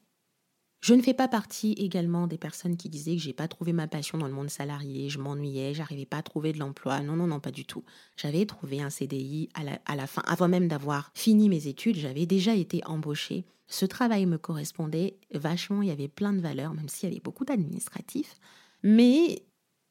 Je 0.85 0.93
ne 0.93 1.01
fais 1.01 1.15
pas 1.15 1.27
partie 1.27 1.71
également 1.79 2.27
des 2.27 2.37
personnes 2.37 2.77
qui 2.77 2.89
disaient 2.89 3.15
que 3.15 3.21
j'ai 3.23 3.33
pas 3.33 3.47
trouvé 3.47 3.73
ma 3.73 3.87
passion 3.87 4.19
dans 4.19 4.27
le 4.27 4.33
monde 4.35 4.51
salarié, 4.51 5.09
je 5.09 5.17
m'ennuyais, 5.17 5.73
j'arrivais 5.73 6.05
pas 6.05 6.17
à 6.17 6.21
trouver 6.21 6.53
de 6.53 6.59
l'emploi. 6.59 7.01
Non, 7.01 7.15
non, 7.15 7.25
non, 7.25 7.39
pas 7.39 7.49
du 7.49 7.65
tout. 7.65 7.83
J'avais 8.17 8.45
trouvé 8.45 8.81
un 8.81 8.91
CDI 8.91 9.49
à 9.55 9.63
la, 9.63 9.79
à 9.87 9.95
la 9.95 10.05
fin, 10.05 10.21
avant 10.27 10.47
même 10.47 10.67
d'avoir 10.67 11.09
fini 11.15 11.49
mes 11.49 11.65
études, 11.65 11.95
j'avais 11.95 12.27
déjà 12.27 12.53
été 12.53 12.85
embauchée. 12.85 13.45
Ce 13.65 13.87
travail 13.87 14.27
me 14.27 14.37
correspondait 14.37 15.17
vachement, 15.33 15.81
il 15.81 15.87
y 15.87 15.91
avait 15.91 16.07
plein 16.07 16.33
de 16.33 16.39
valeurs, 16.39 16.75
même 16.75 16.87
s'il 16.87 17.09
y 17.09 17.11
avait 17.11 17.19
beaucoup 17.19 17.45
d'administratifs. 17.45 18.35
Mais 18.83 19.41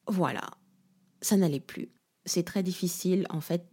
voilà, 0.06 0.48
ça 1.22 1.36
n'allait 1.36 1.58
plus. 1.58 1.88
C'est 2.24 2.44
très 2.44 2.62
difficile, 2.62 3.26
en 3.30 3.40
fait, 3.40 3.66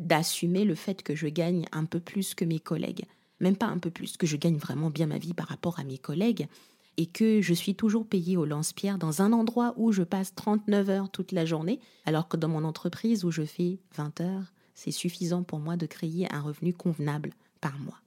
d'assumer 0.00 0.64
le 0.64 0.74
fait 0.74 1.04
que 1.04 1.14
je 1.14 1.28
gagne 1.28 1.66
un 1.70 1.84
peu 1.84 2.00
plus 2.00 2.34
que 2.34 2.44
mes 2.44 2.58
collègues. 2.58 3.04
Même 3.40 3.56
pas 3.56 3.66
un 3.66 3.78
peu 3.78 3.90
plus, 3.90 4.16
que 4.16 4.26
je 4.26 4.36
gagne 4.36 4.56
vraiment 4.56 4.90
bien 4.90 5.06
ma 5.06 5.18
vie 5.18 5.34
par 5.34 5.48
rapport 5.48 5.78
à 5.78 5.84
mes 5.84 5.98
collègues 5.98 6.48
et 6.96 7.06
que 7.06 7.42
je 7.42 7.54
suis 7.54 7.74
toujours 7.74 8.06
payée 8.06 8.36
au 8.36 8.46
lance-pierre 8.46 8.98
dans 8.98 9.22
un 9.22 9.32
endroit 9.32 9.74
où 9.76 9.92
je 9.92 10.02
passe 10.02 10.34
39 10.34 10.88
heures 10.90 11.10
toute 11.10 11.32
la 11.32 11.44
journée, 11.44 11.80
alors 12.06 12.28
que 12.28 12.36
dans 12.36 12.48
mon 12.48 12.64
entreprise 12.64 13.24
où 13.24 13.30
je 13.30 13.44
fais 13.44 13.78
20 13.96 14.20
heures, 14.22 14.52
c'est 14.74 14.90
suffisant 14.90 15.42
pour 15.42 15.58
moi 15.58 15.76
de 15.76 15.86
créer 15.86 16.32
un 16.32 16.40
revenu 16.40 16.72
convenable 16.72 17.32
par 17.60 17.78
mois. 17.78 18.00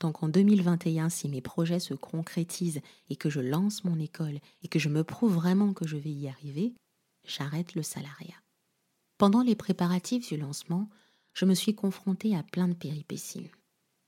Donc 0.00 0.22
en 0.22 0.28
2021, 0.28 1.08
si 1.08 1.28
mes 1.28 1.40
projets 1.40 1.78
se 1.78 1.94
concrétisent 1.94 2.80
et 3.08 3.16
que 3.16 3.30
je 3.30 3.40
lance 3.40 3.84
mon 3.84 3.98
école 4.00 4.40
et 4.62 4.68
que 4.68 4.78
je 4.78 4.88
me 4.88 5.04
prouve 5.04 5.34
vraiment 5.34 5.72
que 5.72 5.86
je 5.86 5.96
vais 5.96 6.10
y 6.10 6.28
arriver, 6.28 6.74
j'arrête 7.24 7.74
le 7.74 7.82
salariat. 7.82 8.34
Pendant 9.18 9.42
les 9.42 9.54
préparatifs 9.54 10.28
du 10.28 10.36
lancement, 10.36 10.88
je 11.34 11.44
me 11.44 11.54
suis 11.54 11.76
confrontée 11.76 12.36
à 12.36 12.42
plein 12.42 12.66
de 12.66 12.74
péripéties. 12.74 13.50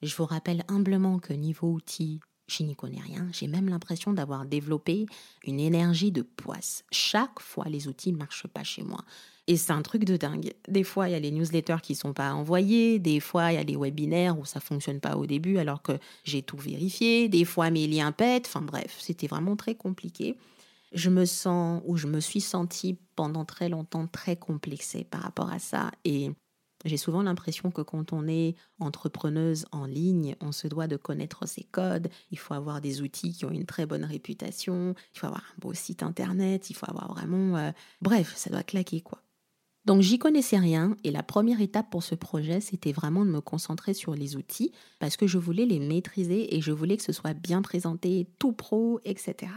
Je 0.04 0.14
vous 0.16 0.26
rappelle 0.26 0.64
humblement 0.68 1.18
que 1.18 1.32
niveau 1.32 1.72
outils, 1.72 2.20
Je 2.46 2.62
n'y 2.62 2.76
connais 2.76 3.00
rien. 3.00 3.26
J'ai 3.32 3.46
même 3.46 3.70
l'impression 3.70 4.12
d'avoir 4.12 4.44
développé 4.44 5.06
une 5.46 5.58
énergie 5.58 6.12
de 6.12 6.20
poisse. 6.20 6.84
Chaque 6.92 7.40
fois, 7.40 7.64
les 7.70 7.88
outils 7.88 8.12
ne 8.12 8.18
marchent 8.18 8.46
pas 8.48 8.62
chez 8.64 8.82
moi. 8.82 9.02
Et 9.46 9.56
c'est 9.56 9.72
un 9.72 9.80
truc 9.80 10.04
de 10.04 10.18
dingue. 10.18 10.52
Des 10.68 10.84
fois, 10.84 11.08
il 11.08 11.12
y 11.12 11.14
a 11.14 11.20
les 11.20 11.30
newsletters 11.30 11.80
qui 11.82 11.94
ne 11.94 11.98
sont 11.98 12.12
pas 12.12 12.34
envoyés. 12.34 12.98
Des 12.98 13.18
fois, 13.18 13.50
il 13.50 13.54
y 13.54 13.58
a 13.58 13.62
les 13.62 13.76
webinaires 13.76 14.38
où 14.38 14.44
ça 14.44 14.60
fonctionne 14.60 15.00
pas 15.00 15.16
au 15.16 15.24
début 15.24 15.56
alors 15.56 15.80
que 15.80 15.98
j'ai 16.24 16.42
tout 16.42 16.58
vérifié. 16.58 17.30
Des 17.30 17.46
fois, 17.46 17.70
mes 17.70 17.86
liens 17.86 18.12
pètent. 18.12 18.46
Enfin 18.46 18.60
bref, 18.60 18.96
c'était 19.00 19.26
vraiment 19.26 19.56
très 19.56 19.74
compliqué. 19.74 20.36
Je 20.92 21.08
me 21.08 21.24
sens 21.24 21.82
ou 21.86 21.96
je 21.96 22.08
me 22.08 22.20
suis 22.20 22.42
sentie 22.42 22.98
pendant 23.16 23.46
très 23.46 23.70
longtemps 23.70 24.06
très 24.06 24.36
complexée 24.36 25.04
par 25.04 25.22
rapport 25.22 25.50
à 25.50 25.58
ça. 25.58 25.90
Et 26.04 26.30
j'ai 26.84 26.96
souvent 26.96 27.22
l'impression 27.22 27.70
que 27.70 27.82
quand 27.82 28.12
on 28.12 28.28
est 28.28 28.54
entrepreneuse 28.78 29.66
en 29.72 29.86
ligne, 29.86 30.36
on 30.40 30.52
se 30.52 30.68
doit 30.68 30.86
de 30.86 30.96
connaître 30.96 31.46
ses 31.48 31.64
codes, 31.64 32.08
il 32.30 32.38
faut 32.38 32.54
avoir 32.54 32.80
des 32.80 33.00
outils 33.00 33.32
qui 33.32 33.44
ont 33.44 33.50
une 33.50 33.66
très 33.66 33.86
bonne 33.86 34.04
réputation, 34.04 34.94
il 35.14 35.18
faut 35.18 35.26
avoir 35.26 35.42
un 35.42 35.60
beau 35.60 35.74
site 35.74 36.02
internet, 36.02 36.70
il 36.70 36.74
faut 36.74 36.88
avoir 36.88 37.12
vraiment... 37.12 37.56
Euh, 37.56 37.70
bref, 38.00 38.34
ça 38.36 38.50
doit 38.50 38.62
claquer 38.62 39.00
quoi. 39.00 39.22
Donc 39.84 40.00
j'y 40.00 40.18
connaissais 40.18 40.58
rien 40.58 40.96
et 41.04 41.10
la 41.10 41.22
première 41.22 41.60
étape 41.60 41.90
pour 41.90 42.02
ce 42.02 42.14
projet, 42.14 42.60
c'était 42.60 42.92
vraiment 42.92 43.24
de 43.24 43.30
me 43.30 43.42
concentrer 43.42 43.92
sur 43.92 44.14
les 44.14 44.34
outils 44.36 44.72
parce 44.98 45.16
que 45.16 45.26
je 45.26 45.36
voulais 45.36 45.66
les 45.66 45.78
maîtriser 45.78 46.56
et 46.56 46.62
je 46.62 46.72
voulais 46.72 46.96
que 46.96 47.02
ce 47.02 47.12
soit 47.12 47.34
bien 47.34 47.60
présenté, 47.60 48.26
tout 48.38 48.52
pro, 48.52 49.00
etc. 49.04 49.52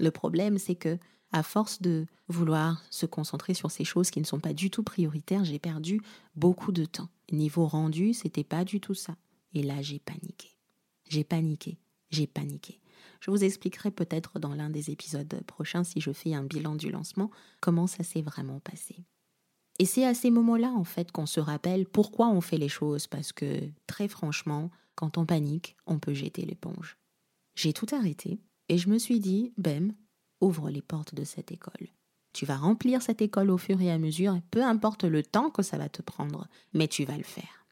Le 0.00 0.10
problème, 0.10 0.58
c'est 0.58 0.76
que 0.76 0.96
à 1.34 1.42
force 1.42 1.82
de 1.82 2.06
vouloir 2.28 2.80
se 2.90 3.06
concentrer 3.06 3.54
sur 3.54 3.68
ces 3.68 3.84
choses 3.84 4.10
qui 4.10 4.20
ne 4.20 4.24
sont 4.24 4.38
pas 4.38 4.52
du 4.52 4.70
tout 4.70 4.84
prioritaires, 4.84 5.44
j'ai 5.44 5.58
perdu 5.58 6.00
beaucoup 6.36 6.70
de 6.70 6.84
temps. 6.84 7.08
Niveau 7.32 7.66
rendu, 7.66 8.14
c'était 8.14 8.44
pas 8.44 8.64
du 8.64 8.80
tout 8.80 8.94
ça. 8.94 9.16
Et 9.52 9.64
là, 9.64 9.82
j'ai 9.82 9.98
paniqué. 9.98 10.56
J'ai 11.08 11.24
paniqué. 11.24 11.76
J'ai 12.10 12.28
paniqué. 12.28 12.78
Je 13.20 13.32
vous 13.32 13.42
expliquerai 13.42 13.90
peut-être 13.90 14.38
dans 14.38 14.54
l'un 14.54 14.70
des 14.70 14.92
épisodes 14.92 15.42
prochains, 15.44 15.82
si 15.82 16.00
je 16.00 16.12
fais 16.12 16.34
un 16.34 16.44
bilan 16.44 16.76
du 16.76 16.92
lancement, 16.92 17.32
comment 17.60 17.88
ça 17.88 18.04
s'est 18.04 18.22
vraiment 18.22 18.60
passé. 18.60 19.04
Et 19.80 19.86
c'est 19.86 20.06
à 20.06 20.14
ces 20.14 20.30
moments-là, 20.30 20.70
en 20.70 20.84
fait, 20.84 21.10
qu'on 21.10 21.26
se 21.26 21.40
rappelle 21.40 21.84
pourquoi 21.84 22.28
on 22.28 22.40
fait 22.40 22.58
les 22.58 22.68
choses, 22.68 23.08
parce 23.08 23.32
que, 23.32 23.68
très 23.88 24.06
franchement, 24.06 24.70
quand 24.94 25.18
on 25.18 25.26
panique, 25.26 25.74
on 25.86 25.98
peut 25.98 26.14
jeter 26.14 26.42
l'éponge. 26.42 26.96
J'ai 27.56 27.72
tout 27.72 27.88
arrêté 27.90 28.38
et 28.68 28.78
je 28.78 28.88
me 28.88 28.98
suis 28.98 29.18
dit, 29.18 29.52
Bem, 29.58 29.94
ouvre 30.44 30.70
les 30.70 30.82
portes 30.82 31.14
de 31.14 31.24
cette 31.24 31.50
école. 31.50 31.88
Tu 32.32 32.46
vas 32.46 32.56
remplir 32.56 33.00
cette 33.00 33.22
école 33.22 33.50
au 33.50 33.58
fur 33.58 33.80
et 33.80 33.90
à 33.90 33.98
mesure, 33.98 34.38
peu 34.50 34.62
importe 34.62 35.04
le 35.04 35.22
temps 35.22 35.50
que 35.50 35.62
ça 35.62 35.78
va 35.78 35.88
te 35.88 36.02
prendre, 36.02 36.48
mais 36.72 36.88
tu 36.88 37.04
vas 37.04 37.16
le 37.16 37.22
faire. 37.22 37.66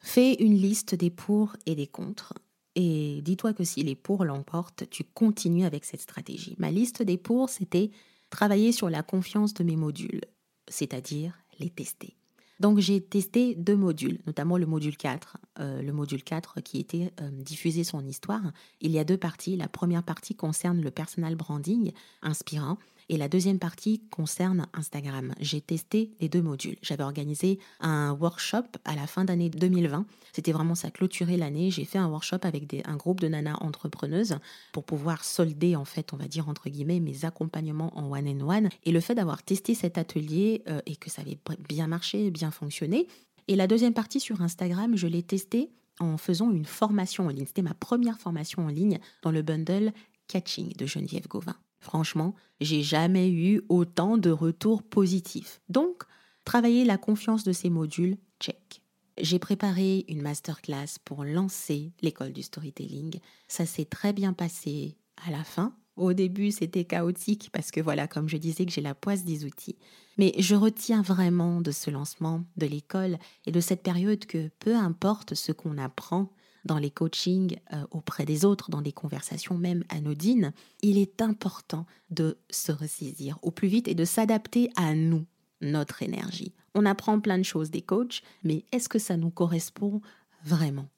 Fais 0.00 0.34
une 0.34 0.54
liste 0.54 0.94
des 0.94 1.10
pour 1.10 1.56
et 1.66 1.74
des 1.74 1.86
contre. 1.86 2.34
Et 2.74 3.20
dis-toi 3.22 3.52
que 3.52 3.64
si 3.64 3.82
les 3.82 3.94
pour 3.94 4.24
l'emportent, 4.24 4.88
tu 4.90 5.04
continues 5.04 5.64
avec 5.64 5.84
cette 5.84 6.00
stratégie. 6.00 6.56
Ma 6.58 6.70
liste 6.70 7.02
des 7.02 7.18
pour, 7.18 7.48
c'était 7.48 7.90
travailler 8.30 8.72
sur 8.72 8.90
la 8.90 9.02
confiance 9.02 9.54
de 9.54 9.64
mes 9.64 9.76
modules, 9.76 10.22
c'est-à-dire 10.68 11.38
les 11.58 11.70
tester. 11.70 12.16
Donc 12.62 12.78
j'ai 12.78 13.00
testé 13.00 13.56
deux 13.56 13.74
modules, 13.74 14.20
notamment 14.24 14.56
le 14.56 14.66
module 14.66 14.96
4. 14.96 15.36
Euh, 15.58 15.82
le 15.82 15.92
module 15.92 16.22
4 16.22 16.60
qui 16.60 16.78
était 16.78 17.12
euh, 17.20 17.28
diffusé 17.32 17.82
son 17.82 18.06
histoire. 18.06 18.52
Il 18.80 18.92
y 18.92 19.00
a 19.00 19.04
deux 19.04 19.16
parties. 19.16 19.56
La 19.56 19.66
première 19.66 20.04
partie 20.04 20.36
concerne 20.36 20.80
le 20.80 20.92
personal 20.92 21.34
branding 21.34 21.90
inspirant 22.22 22.78
et 23.12 23.18
la 23.18 23.28
deuxième 23.28 23.58
partie 23.58 24.00
concerne 24.10 24.66
Instagram. 24.72 25.34
J'ai 25.38 25.60
testé 25.60 26.12
les 26.20 26.30
deux 26.30 26.40
modules. 26.40 26.78
J'avais 26.80 27.02
organisé 27.02 27.58
un 27.80 28.12
workshop 28.12 28.64
à 28.86 28.96
la 28.96 29.06
fin 29.06 29.26
d'année 29.26 29.50
2020. 29.50 30.06
C'était 30.32 30.52
vraiment 30.52 30.74
ça, 30.74 30.90
clôturer 30.90 31.36
l'année. 31.36 31.70
J'ai 31.70 31.84
fait 31.84 31.98
un 31.98 32.08
workshop 32.08 32.38
avec 32.44 32.74
un 32.86 32.96
groupe 32.96 33.20
de 33.20 33.28
nanas 33.28 33.58
entrepreneuses 33.60 34.38
pour 34.72 34.84
pouvoir 34.84 35.24
solder, 35.24 35.76
en 35.76 35.84
fait, 35.84 36.14
on 36.14 36.16
va 36.16 36.26
dire 36.26 36.48
entre 36.48 36.70
guillemets, 36.70 37.00
mes 37.00 37.26
accompagnements 37.26 37.94
en 37.98 38.10
one-on-one. 38.10 38.70
Et 38.84 38.92
le 38.92 39.00
fait 39.00 39.14
d'avoir 39.14 39.42
testé 39.42 39.74
cet 39.74 39.98
atelier 39.98 40.62
euh, 40.70 40.80
et 40.86 40.96
que 40.96 41.10
ça 41.10 41.20
avait 41.20 41.38
bien 41.68 41.88
marché, 41.88 42.30
bien 42.30 42.50
fonctionné. 42.50 43.08
Et 43.46 43.56
la 43.56 43.66
deuxième 43.66 43.92
partie 43.92 44.20
sur 44.20 44.40
Instagram, 44.40 44.96
je 44.96 45.06
l'ai 45.06 45.22
testé 45.22 45.68
en 46.00 46.16
faisant 46.16 46.50
une 46.50 46.64
formation 46.64 47.26
en 47.26 47.28
ligne. 47.28 47.44
C'était 47.44 47.60
ma 47.60 47.74
première 47.74 48.18
formation 48.18 48.64
en 48.64 48.68
ligne 48.68 49.00
dans 49.20 49.32
le 49.32 49.42
bundle 49.42 49.92
Catching 50.28 50.72
de 50.78 50.86
Geneviève 50.86 51.28
Gauvin. 51.28 51.56
Franchement, 51.82 52.36
j'ai 52.60 52.82
jamais 52.82 53.28
eu 53.28 53.60
autant 53.68 54.16
de 54.16 54.30
retours 54.30 54.84
positifs. 54.84 55.60
Donc, 55.68 56.04
travailler 56.44 56.84
la 56.84 56.96
confiance 56.96 57.42
de 57.42 57.50
ces 57.50 57.70
modules, 57.70 58.16
check. 58.38 58.82
J'ai 59.20 59.40
préparé 59.40 60.04
une 60.08 60.22
masterclass 60.22 60.98
pour 61.04 61.24
lancer 61.24 61.92
l'école 62.00 62.32
du 62.32 62.42
storytelling. 62.42 63.18
Ça 63.48 63.66
s'est 63.66 63.84
très 63.84 64.12
bien 64.12 64.32
passé 64.32 64.96
à 65.26 65.32
la 65.32 65.42
fin. 65.42 65.74
Au 65.96 66.12
début, 66.12 66.52
c'était 66.52 66.84
chaotique 66.84 67.50
parce 67.52 67.72
que 67.72 67.80
voilà, 67.80 68.06
comme 68.06 68.28
je 68.28 68.36
disais, 68.36 68.64
que 68.64 68.70
j'ai 68.72 68.80
la 68.80 68.94
poisse 68.94 69.24
des 69.24 69.44
outils. 69.44 69.76
Mais 70.18 70.32
je 70.38 70.54
retiens 70.54 71.02
vraiment 71.02 71.60
de 71.60 71.72
ce 71.72 71.90
lancement 71.90 72.44
de 72.56 72.66
l'école 72.66 73.18
et 73.44 73.50
de 73.50 73.60
cette 73.60 73.82
période 73.82 74.24
que 74.24 74.50
peu 74.60 74.76
importe 74.76 75.34
ce 75.34 75.50
qu'on 75.50 75.78
apprend, 75.78 76.32
dans 76.64 76.78
les 76.78 76.90
coachings 76.90 77.58
euh, 77.72 77.84
auprès 77.90 78.24
des 78.24 78.44
autres, 78.44 78.70
dans 78.70 78.82
des 78.82 78.92
conversations 78.92 79.56
même 79.56 79.84
anodines, 79.88 80.52
il 80.80 80.98
est 80.98 81.20
important 81.20 81.86
de 82.10 82.38
se 82.50 82.72
ressaisir 82.72 83.38
au 83.42 83.50
plus 83.50 83.68
vite 83.68 83.88
et 83.88 83.94
de 83.94 84.04
s'adapter 84.04 84.70
à 84.76 84.94
nous, 84.94 85.26
notre 85.60 86.02
énergie. 86.02 86.52
On 86.74 86.86
apprend 86.86 87.20
plein 87.20 87.38
de 87.38 87.42
choses 87.42 87.70
des 87.70 87.82
coachs, 87.82 88.22
mais 88.44 88.64
est-ce 88.72 88.88
que 88.88 88.98
ça 88.98 89.16
nous 89.16 89.30
correspond 89.30 90.00
vraiment? 90.44 90.88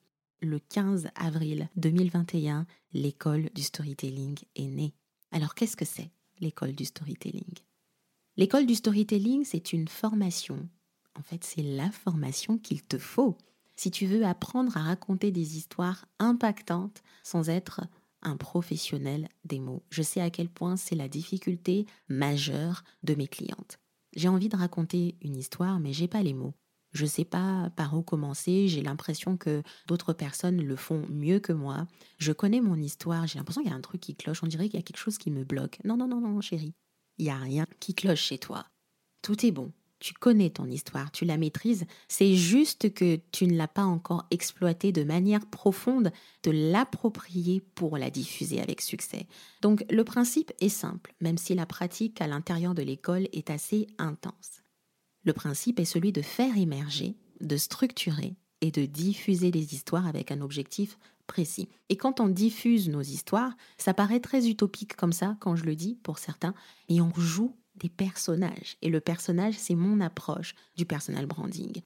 Le 0.40 0.58
15 0.58 1.08
avril 1.14 1.68
2021, 1.76 2.66
l'école 2.92 3.48
du 3.54 3.62
storytelling 3.62 4.38
est 4.56 4.68
née. 4.68 4.94
Alors 5.32 5.54
qu'est-ce 5.54 5.76
que 5.76 5.84
c'est 5.84 6.10
l'école 6.40 6.72
du 6.72 6.84
storytelling? 6.84 7.54
L'école 8.36 8.66
du 8.66 8.74
storytelling, 8.74 9.44
c'est 9.44 9.72
une 9.72 9.88
formation. 9.88 10.68
En 11.18 11.22
fait, 11.22 11.44
c'est 11.44 11.62
la 11.62 11.90
formation 11.90 12.58
qu'il 12.58 12.82
te 12.82 12.98
faut 12.98 13.38
si 13.76 13.90
tu 13.90 14.06
veux 14.06 14.24
apprendre 14.24 14.76
à 14.76 14.82
raconter 14.82 15.30
des 15.30 15.56
histoires 15.56 16.06
impactantes 16.18 17.02
sans 17.22 17.48
être 17.48 17.82
un 18.22 18.36
professionnel 18.36 19.28
des 19.44 19.60
mots. 19.60 19.82
Je 19.90 20.02
sais 20.02 20.20
à 20.20 20.30
quel 20.30 20.48
point 20.48 20.76
c'est 20.76 20.94
la 20.94 21.08
difficulté 21.08 21.86
majeure 22.08 22.84
de 23.02 23.14
mes 23.14 23.28
clientes. 23.28 23.78
J'ai 24.16 24.28
envie 24.28 24.48
de 24.48 24.56
raconter 24.56 25.16
une 25.22 25.36
histoire, 25.36 25.80
mais 25.80 25.92
j'ai 25.92 26.08
pas 26.08 26.22
les 26.22 26.34
mots. 26.34 26.54
Je 26.92 27.06
sais 27.06 27.24
pas 27.24 27.70
par 27.74 27.96
où 27.96 28.02
commencer, 28.02 28.68
j'ai 28.68 28.80
l'impression 28.80 29.36
que 29.36 29.62
d'autres 29.88 30.12
personnes 30.12 30.62
le 30.62 30.76
font 30.76 31.04
mieux 31.10 31.40
que 31.40 31.52
moi. 31.52 31.88
Je 32.18 32.32
connais 32.32 32.60
mon 32.60 32.76
histoire, 32.76 33.26
j'ai 33.26 33.38
l'impression 33.38 33.62
qu'il 33.62 33.70
y 33.70 33.74
a 33.74 33.76
un 33.76 33.80
truc 33.80 34.00
qui 34.00 34.14
cloche, 34.14 34.44
on 34.44 34.46
dirait 34.46 34.68
qu'il 34.68 34.78
y 34.78 34.82
a 34.82 34.84
quelque 34.84 34.98
chose 34.98 35.18
qui 35.18 35.32
me 35.32 35.44
bloque. 35.44 35.80
Non, 35.84 35.96
non, 35.96 36.06
non, 36.06 36.20
non, 36.20 36.40
chérie. 36.40 36.74
Il 37.18 37.24
n'y 37.24 37.30
a 37.32 37.36
rien 37.36 37.66
qui 37.80 37.94
cloche 37.94 38.22
chez 38.22 38.38
toi. 38.38 38.64
Tout 39.22 39.44
est 39.44 39.50
bon 39.50 39.72
tu 40.04 40.12
connais 40.12 40.50
ton 40.50 40.66
histoire, 40.66 41.10
tu 41.12 41.24
la 41.24 41.38
maîtrises, 41.38 41.86
c'est 42.08 42.34
juste 42.34 42.92
que 42.92 43.18
tu 43.32 43.46
ne 43.46 43.56
l'as 43.56 43.66
pas 43.66 43.84
encore 43.84 44.26
exploitée 44.30 44.92
de 44.92 45.02
manière 45.02 45.46
profonde, 45.46 46.12
de 46.42 46.50
l'approprier 46.50 47.62
pour 47.74 47.96
la 47.96 48.10
diffuser 48.10 48.60
avec 48.60 48.82
succès. 48.82 49.26
Donc 49.62 49.82
le 49.88 50.04
principe 50.04 50.52
est 50.60 50.68
simple, 50.68 51.14
même 51.22 51.38
si 51.38 51.54
la 51.54 51.64
pratique 51.64 52.20
à 52.20 52.26
l'intérieur 52.26 52.74
de 52.74 52.82
l'école 52.82 53.28
est 53.32 53.48
assez 53.48 53.86
intense. 53.96 54.62
Le 55.22 55.32
principe 55.32 55.80
est 55.80 55.86
celui 55.86 56.12
de 56.12 56.20
faire 56.20 56.58
émerger, 56.58 57.16
de 57.40 57.56
structurer 57.56 58.36
et 58.60 58.70
de 58.70 58.84
diffuser 58.84 59.50
des 59.50 59.72
histoires 59.72 60.06
avec 60.06 60.30
un 60.30 60.42
objectif 60.42 60.98
précis. 61.26 61.70
Et 61.88 61.96
quand 61.96 62.20
on 62.20 62.28
diffuse 62.28 62.90
nos 62.90 63.00
histoires, 63.00 63.56
ça 63.78 63.94
paraît 63.94 64.20
très 64.20 64.50
utopique 64.50 64.96
comme 64.96 65.14
ça, 65.14 65.38
quand 65.40 65.56
je 65.56 65.64
le 65.64 65.76
dis 65.76 65.98
pour 66.02 66.18
certains, 66.18 66.52
et 66.90 67.00
on 67.00 67.14
joue 67.14 67.56
des 67.76 67.88
personnages. 67.88 68.76
Et 68.82 68.90
le 68.90 69.00
personnage, 69.00 69.54
c'est 69.56 69.74
mon 69.74 70.00
approche 70.00 70.54
du 70.76 70.86
personal 70.86 71.26
branding. 71.26 71.82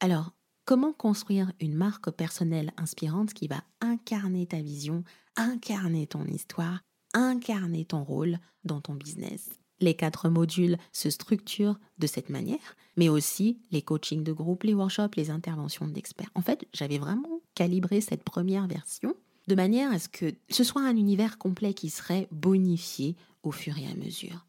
Alors, 0.00 0.32
comment 0.64 0.92
construire 0.92 1.52
une 1.60 1.74
marque 1.74 2.10
personnelle 2.10 2.72
inspirante 2.76 3.34
qui 3.34 3.48
va 3.48 3.62
incarner 3.80 4.46
ta 4.46 4.60
vision, 4.60 5.04
incarner 5.36 6.06
ton 6.06 6.24
histoire, 6.26 6.80
incarner 7.14 7.84
ton 7.84 8.04
rôle 8.04 8.38
dans 8.64 8.80
ton 8.80 8.94
business? 8.94 9.50
Les 9.80 9.94
quatre 9.94 10.28
modules 10.28 10.78
se 10.92 11.10
structurent 11.10 11.80
de 11.98 12.06
cette 12.06 12.30
manière, 12.30 12.76
mais 12.96 13.08
aussi 13.08 13.58
les 13.72 13.82
coachings 13.82 14.22
de 14.22 14.32
groupe, 14.32 14.62
les 14.62 14.74
workshops, 14.74 15.16
les 15.16 15.30
interventions 15.30 15.88
d'experts. 15.88 16.30
En 16.36 16.42
fait, 16.42 16.68
j'avais 16.72 16.98
vraiment 16.98 17.40
calibré 17.56 18.00
cette 18.00 18.22
première 18.22 18.68
version 18.68 19.16
de 19.48 19.54
manière 19.54 19.92
à 19.92 19.98
ce 19.98 20.08
que 20.08 20.34
ce 20.50 20.64
soit 20.64 20.82
un 20.82 20.96
univers 20.96 21.38
complet 21.38 21.74
qui 21.74 21.90
serait 21.90 22.28
bonifié 22.30 23.16
au 23.42 23.50
fur 23.50 23.76
et 23.78 23.86
à 23.86 23.94
mesure. 23.94 24.46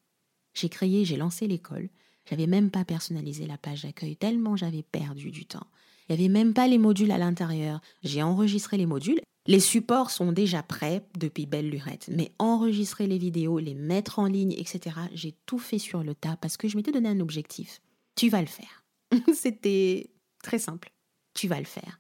J'ai 0.54 0.70
créé, 0.70 1.06
j'ai 1.06 1.18
lancé 1.18 1.48
l'école. 1.48 1.90
J'avais 2.30 2.48
même 2.48 2.72
pas 2.72 2.86
personnalisé 2.86 3.46
la 3.46 3.58
page 3.58 3.84
d'accueil 3.84 4.16
tellement 4.16 4.56
j'avais 4.56 4.84
perdu 4.84 5.32
du 5.32 5.46
temps. 5.46 5.68
Il 6.08 6.16
n'y 6.16 6.22
avait 6.22 6.34
même 6.34 6.54
pas 6.54 6.68
les 6.68 6.78
modules 6.78 7.12
à 7.12 7.18
l'intérieur. 7.18 7.82
J'ai 8.04 8.24
enregistré 8.24 8.78
les 8.78 8.86
modules. 8.86 9.22
Les 9.46 9.60
supports 9.60 10.10
sont 10.10 10.32
déjà 10.32 10.64
prêts 10.64 11.06
depuis 11.18 11.46
belle 11.46 11.70
lurette. 11.70 12.10
Mais 12.10 12.32
enregistrer 12.40 13.08
les 13.08 13.18
vidéos, 13.18 13.60
les 13.60 13.74
mettre 13.74 14.20
en 14.20 14.26
ligne, 14.26 14.54
etc., 14.54 14.96
j'ai 15.14 15.34
tout 15.46 15.60
fait 15.60 15.80
sur 15.80 16.04
le 16.04 16.16
tas 16.16 16.38
parce 16.38 16.56
que 16.56 16.68
je 16.68 16.78
m'étais 16.78 16.92
donné 16.92 17.10
un 17.10 17.20
objectif. 17.20 17.82
Tu 18.16 18.30
vas 18.30 18.42
le 18.42 18.48
faire. 18.48 18.86
C'était 19.34 20.12
très 20.42 20.60
simple. 20.60 20.92
Tu 21.34 21.48
vas 21.48 21.60
le 21.60 21.66
faire. 21.66 22.00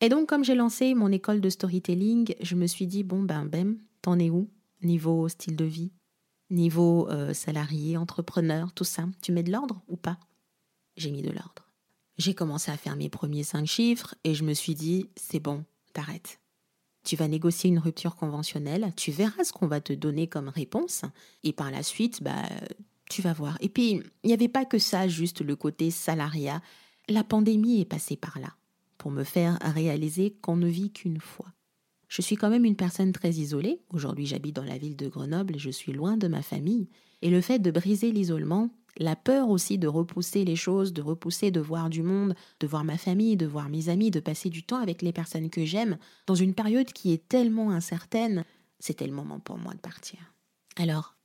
Et 0.00 0.08
donc, 0.08 0.28
comme 0.28 0.44
j'ai 0.44 0.54
lancé 0.54 0.94
mon 0.94 1.12
école 1.12 1.40
de 1.40 1.48
storytelling, 1.48 2.34
je 2.40 2.56
me 2.56 2.66
suis 2.66 2.86
dit, 2.86 3.04
bon, 3.04 3.22
ben, 3.22 3.46
Bem, 3.46 3.78
t'en 4.02 4.18
es 4.18 4.30
où 4.30 4.50
Niveau 4.82 5.28
style 5.28 5.56
de 5.56 5.64
vie? 5.64 5.92
Niveau 6.52 7.08
euh, 7.08 7.32
salarié, 7.32 7.96
entrepreneur, 7.96 8.74
tout 8.74 8.84
ça 8.84 9.08
Tu 9.22 9.32
mets 9.32 9.42
de 9.42 9.50
l'ordre 9.50 9.80
ou 9.88 9.96
pas? 9.96 10.18
J'ai 10.98 11.10
mis 11.10 11.22
de 11.22 11.30
l'ordre. 11.30 11.70
J'ai 12.18 12.34
commencé 12.34 12.70
à 12.70 12.76
faire 12.76 12.94
mes 12.94 13.08
premiers 13.08 13.42
cinq 13.42 13.64
chiffres 13.64 14.14
et 14.22 14.34
je 14.34 14.44
me 14.44 14.52
suis 14.52 14.74
dit, 14.74 15.08
c'est 15.16 15.40
bon, 15.40 15.64
t'arrêtes. 15.94 16.40
Tu 17.04 17.16
vas 17.16 17.26
négocier 17.26 17.70
une 17.70 17.78
rupture 17.78 18.16
conventionnelle, 18.16 18.92
tu 18.98 19.12
verras 19.12 19.44
ce 19.44 19.52
qu'on 19.54 19.66
va 19.66 19.80
te 19.80 19.94
donner 19.94 20.28
comme 20.28 20.50
réponse, 20.50 21.06
et 21.42 21.54
par 21.54 21.70
la 21.70 21.82
suite, 21.82 22.22
bah, 22.22 22.44
tu 23.08 23.22
vas 23.22 23.32
voir. 23.32 23.56
Et 23.62 23.70
puis, 23.70 24.02
il 24.22 24.26
n'y 24.26 24.34
avait 24.34 24.46
pas 24.48 24.66
que 24.66 24.78
ça, 24.78 25.08
juste 25.08 25.40
le 25.40 25.56
côté 25.56 25.90
salariat. 25.90 26.60
La 27.08 27.24
pandémie 27.24 27.80
est 27.80 27.86
passée 27.86 28.16
par 28.16 28.38
là 28.38 28.54
pour 28.98 29.10
me 29.10 29.24
faire 29.24 29.58
réaliser 29.62 30.36
qu'on 30.42 30.56
ne 30.56 30.68
vit 30.68 30.92
qu'une 30.92 31.18
fois. 31.18 31.48
Je 32.12 32.20
suis 32.20 32.36
quand 32.36 32.50
même 32.50 32.66
une 32.66 32.76
personne 32.76 33.10
très 33.12 33.30
isolée. 33.30 33.80
Aujourd'hui, 33.88 34.26
j'habite 34.26 34.54
dans 34.54 34.64
la 34.64 34.76
ville 34.76 34.96
de 34.96 35.08
Grenoble 35.08 35.56
et 35.56 35.58
je 35.58 35.70
suis 35.70 35.92
loin 35.92 36.18
de 36.18 36.28
ma 36.28 36.42
famille. 36.42 36.90
Et 37.22 37.30
le 37.30 37.40
fait 37.40 37.58
de 37.58 37.70
briser 37.70 38.12
l'isolement, 38.12 38.68
la 38.98 39.16
peur 39.16 39.48
aussi 39.48 39.78
de 39.78 39.88
repousser 39.88 40.44
les 40.44 40.54
choses, 40.54 40.92
de 40.92 41.00
repousser 41.00 41.50
de 41.50 41.58
voir 41.58 41.88
du 41.88 42.02
monde, 42.02 42.34
de 42.60 42.66
voir 42.66 42.84
ma 42.84 42.98
famille, 42.98 43.38
de 43.38 43.46
voir 43.46 43.70
mes 43.70 43.88
amis, 43.88 44.10
de 44.10 44.20
passer 44.20 44.50
du 44.50 44.62
temps 44.62 44.76
avec 44.76 45.00
les 45.00 45.14
personnes 45.14 45.48
que 45.48 45.64
j'aime, 45.64 45.96
dans 46.26 46.34
une 46.34 46.52
période 46.52 46.92
qui 46.92 47.14
est 47.14 47.28
tellement 47.30 47.70
incertaine, 47.70 48.44
c'était 48.78 49.06
le 49.06 49.14
moment 49.14 49.40
pour 49.40 49.56
moi 49.56 49.72
de 49.72 49.80
partir. 49.80 50.34
Alors, 50.76 51.16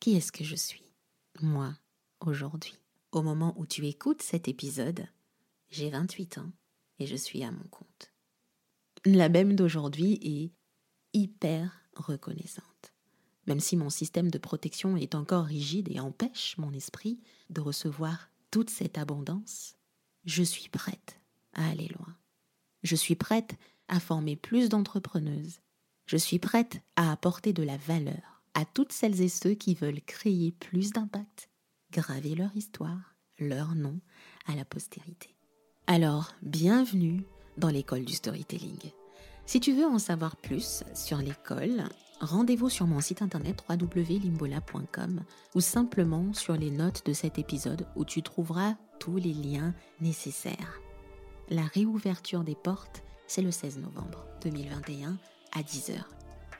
qui 0.00 0.16
est-ce 0.16 0.32
que 0.32 0.44
je 0.44 0.56
suis 0.56 0.84
Moi, 1.40 1.72
aujourd'hui? 2.20 2.74
Au 3.10 3.22
moment 3.22 3.54
où 3.56 3.64
tu 3.64 3.86
écoutes 3.86 4.20
cet 4.20 4.48
épisode, 4.48 5.06
j'ai 5.70 5.88
28 5.88 6.36
ans 6.36 6.52
et 6.98 7.06
je 7.06 7.16
suis 7.16 7.42
à 7.42 7.50
mon 7.50 7.64
compte. 7.70 8.12
La 9.04 9.28
même 9.28 9.54
d'aujourd'hui 9.54 10.18
est 10.22 10.52
hyper 11.16 11.80
reconnaissante. 11.94 12.92
Même 13.46 13.60
si 13.60 13.76
mon 13.76 13.90
système 13.90 14.30
de 14.30 14.38
protection 14.38 14.96
est 14.96 15.14
encore 15.14 15.44
rigide 15.44 15.88
et 15.90 16.00
empêche 16.00 16.56
mon 16.58 16.72
esprit 16.72 17.20
de 17.50 17.60
recevoir 17.60 18.28
toute 18.50 18.70
cette 18.70 18.98
abondance, 18.98 19.76
je 20.24 20.42
suis 20.42 20.68
prête 20.68 21.20
à 21.54 21.68
aller 21.68 21.88
loin. 21.88 22.16
Je 22.82 22.96
suis 22.96 23.14
prête 23.14 23.56
à 23.88 24.00
former 24.00 24.36
plus 24.36 24.68
d'entrepreneuses. 24.68 25.60
Je 26.06 26.16
suis 26.16 26.38
prête 26.38 26.80
à 26.96 27.12
apporter 27.12 27.52
de 27.52 27.62
la 27.62 27.76
valeur 27.76 28.42
à 28.54 28.64
toutes 28.64 28.92
celles 28.92 29.20
et 29.20 29.28
ceux 29.28 29.54
qui 29.54 29.74
veulent 29.74 30.02
créer 30.02 30.52
plus 30.52 30.92
d'impact, 30.92 31.48
graver 31.92 32.34
leur 32.34 32.54
histoire, 32.56 33.16
leur 33.38 33.74
nom 33.74 34.00
à 34.46 34.56
la 34.56 34.64
postérité. 34.64 35.34
Alors, 35.86 36.34
bienvenue 36.42 37.24
dans 37.58 37.68
l'école 37.68 38.04
du 38.04 38.14
storytelling. 38.14 38.92
Si 39.46 39.60
tu 39.60 39.72
veux 39.72 39.86
en 39.86 39.98
savoir 39.98 40.36
plus 40.36 40.84
sur 40.94 41.18
l'école, 41.18 41.84
rendez-vous 42.20 42.68
sur 42.68 42.86
mon 42.86 43.00
site 43.00 43.22
internet 43.22 43.64
www.limbola.com 43.68 45.22
ou 45.54 45.60
simplement 45.60 46.32
sur 46.34 46.54
les 46.54 46.70
notes 46.70 47.04
de 47.06 47.12
cet 47.12 47.38
épisode 47.38 47.86
où 47.96 48.04
tu 48.04 48.22
trouveras 48.22 48.74
tous 48.98 49.16
les 49.16 49.32
liens 49.32 49.74
nécessaires. 50.00 50.80
La 51.48 51.62
réouverture 51.62 52.44
des 52.44 52.54
portes, 52.54 53.02
c'est 53.26 53.42
le 53.42 53.50
16 53.50 53.78
novembre 53.78 54.26
2021 54.42 55.16
à 55.52 55.62
10h. 55.62 56.02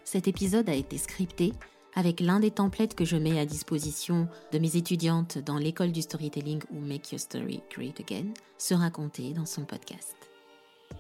Cet 0.04 0.26
épisode 0.26 0.70
a 0.70 0.74
été 0.74 0.96
scripté 0.96 1.52
avec 1.94 2.20
l'un 2.20 2.40
des 2.40 2.50
templates 2.50 2.94
que 2.94 3.04
je 3.04 3.16
mets 3.16 3.38
à 3.38 3.44
disposition 3.44 4.28
de 4.52 4.58
mes 4.58 4.76
étudiantes 4.76 5.38
dans 5.38 5.58
l'école 5.58 5.92
du 5.92 6.00
storytelling 6.00 6.62
ou 6.70 6.80
Make 6.80 7.12
Your 7.12 7.20
Story 7.20 7.61
Great 7.70 8.00
Again, 8.00 8.32
se 8.56 8.72
raconter 8.72 9.32
dans 9.32 9.46
son 9.46 9.64
podcast. 9.64 10.28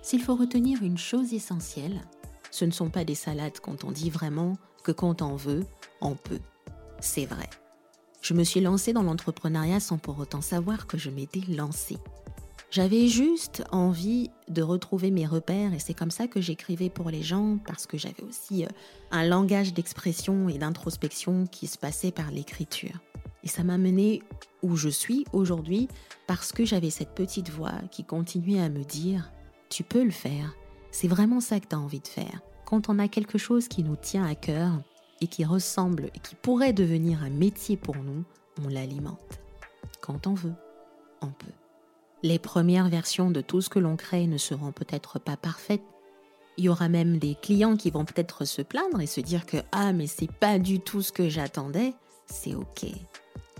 S'il 0.02 0.22
faut 0.22 0.36
retenir 0.36 0.82
une 0.82 0.98
chose 0.98 1.32
essentielle, 1.34 2.00
ce 2.50 2.64
ne 2.64 2.70
sont 2.70 2.90
pas 2.90 3.04
des 3.04 3.14
salades 3.14 3.58
quand 3.60 3.84
on 3.84 3.90
dit 3.90 4.10
vraiment 4.10 4.56
que 4.82 4.92
quand 4.92 5.22
on 5.22 5.36
veut, 5.36 5.66
on 6.00 6.14
peut. 6.14 6.40
C'est 7.00 7.26
vrai. 7.26 7.48
Je 8.20 8.34
me 8.34 8.44
suis 8.44 8.60
lancée 8.60 8.92
dans 8.92 9.02
l'entrepreneuriat 9.02 9.80
sans 9.80 9.98
pour 9.98 10.18
autant 10.18 10.40
savoir 10.40 10.86
que 10.86 10.98
je 10.98 11.10
m'étais 11.10 11.42
lancée. 11.48 11.98
J'avais 12.70 13.08
juste 13.08 13.64
envie 13.72 14.30
de 14.48 14.60
retrouver 14.60 15.10
mes 15.10 15.24
repères 15.24 15.72
et 15.72 15.78
c'est 15.78 15.94
comme 15.94 16.10
ça 16.10 16.26
que 16.26 16.40
j'écrivais 16.40 16.90
pour 16.90 17.08
les 17.08 17.22
gens 17.22 17.58
parce 17.66 17.86
que 17.86 17.96
j'avais 17.96 18.22
aussi 18.28 18.64
euh, 18.64 18.68
un 19.10 19.24
langage 19.24 19.72
d'expression 19.72 20.50
et 20.50 20.58
d'introspection 20.58 21.46
qui 21.46 21.66
se 21.66 21.78
passait 21.78 22.12
par 22.12 22.30
l'écriture. 22.30 23.00
Et 23.42 23.48
ça 23.48 23.64
m'a 23.64 23.78
mené 23.78 24.22
où 24.62 24.76
je 24.76 24.90
suis 24.90 25.24
aujourd'hui 25.32 25.88
parce 26.26 26.52
que 26.52 26.66
j'avais 26.66 26.90
cette 26.90 27.14
petite 27.14 27.48
voix 27.48 27.72
qui 27.90 28.04
continuait 28.04 28.60
à 28.60 28.68
me 28.68 28.84
dire 28.84 29.30
Tu 29.68 29.84
peux 29.84 30.02
le 30.02 30.10
faire, 30.10 30.54
c'est 30.90 31.08
vraiment 31.08 31.40
ça 31.40 31.60
que 31.60 31.66
tu 31.66 31.74
as 31.76 31.78
envie 31.78 32.00
de 32.00 32.08
faire. 32.08 32.40
Quand 32.64 32.88
on 32.88 32.98
a 32.98 33.08
quelque 33.08 33.38
chose 33.38 33.68
qui 33.68 33.82
nous 33.82 33.96
tient 33.96 34.24
à 34.24 34.34
cœur 34.34 34.72
et 35.20 35.26
qui 35.26 35.44
ressemble 35.44 36.10
et 36.14 36.18
qui 36.20 36.34
pourrait 36.34 36.72
devenir 36.72 37.22
un 37.22 37.30
métier 37.30 37.76
pour 37.76 37.96
nous, 37.96 38.24
on 38.64 38.68
l'alimente. 38.68 39.40
Quand 40.00 40.26
on 40.26 40.34
veut, 40.34 40.54
on 41.20 41.28
peut. 41.28 41.52
Les 42.22 42.38
premières 42.38 42.88
versions 42.88 43.30
de 43.30 43.40
tout 43.40 43.60
ce 43.60 43.68
que 43.68 43.78
l'on 43.78 43.96
crée 43.96 44.26
ne 44.26 44.38
seront 44.38 44.72
peut-être 44.72 45.18
pas 45.18 45.36
parfaites. 45.36 45.82
Il 46.56 46.64
y 46.64 46.68
aura 46.68 46.88
même 46.88 47.18
des 47.18 47.36
clients 47.40 47.76
qui 47.76 47.90
vont 47.90 48.04
peut-être 48.04 48.44
se 48.44 48.62
plaindre 48.62 49.00
et 49.00 49.06
se 49.06 49.20
dire 49.20 49.46
que 49.46 49.58
ah 49.70 49.92
mais 49.92 50.08
c'est 50.08 50.32
pas 50.32 50.58
du 50.58 50.80
tout 50.80 51.02
ce 51.02 51.12
que 51.12 51.28
j'attendais, 51.28 51.94
c'est 52.26 52.54
OK. 52.54 52.86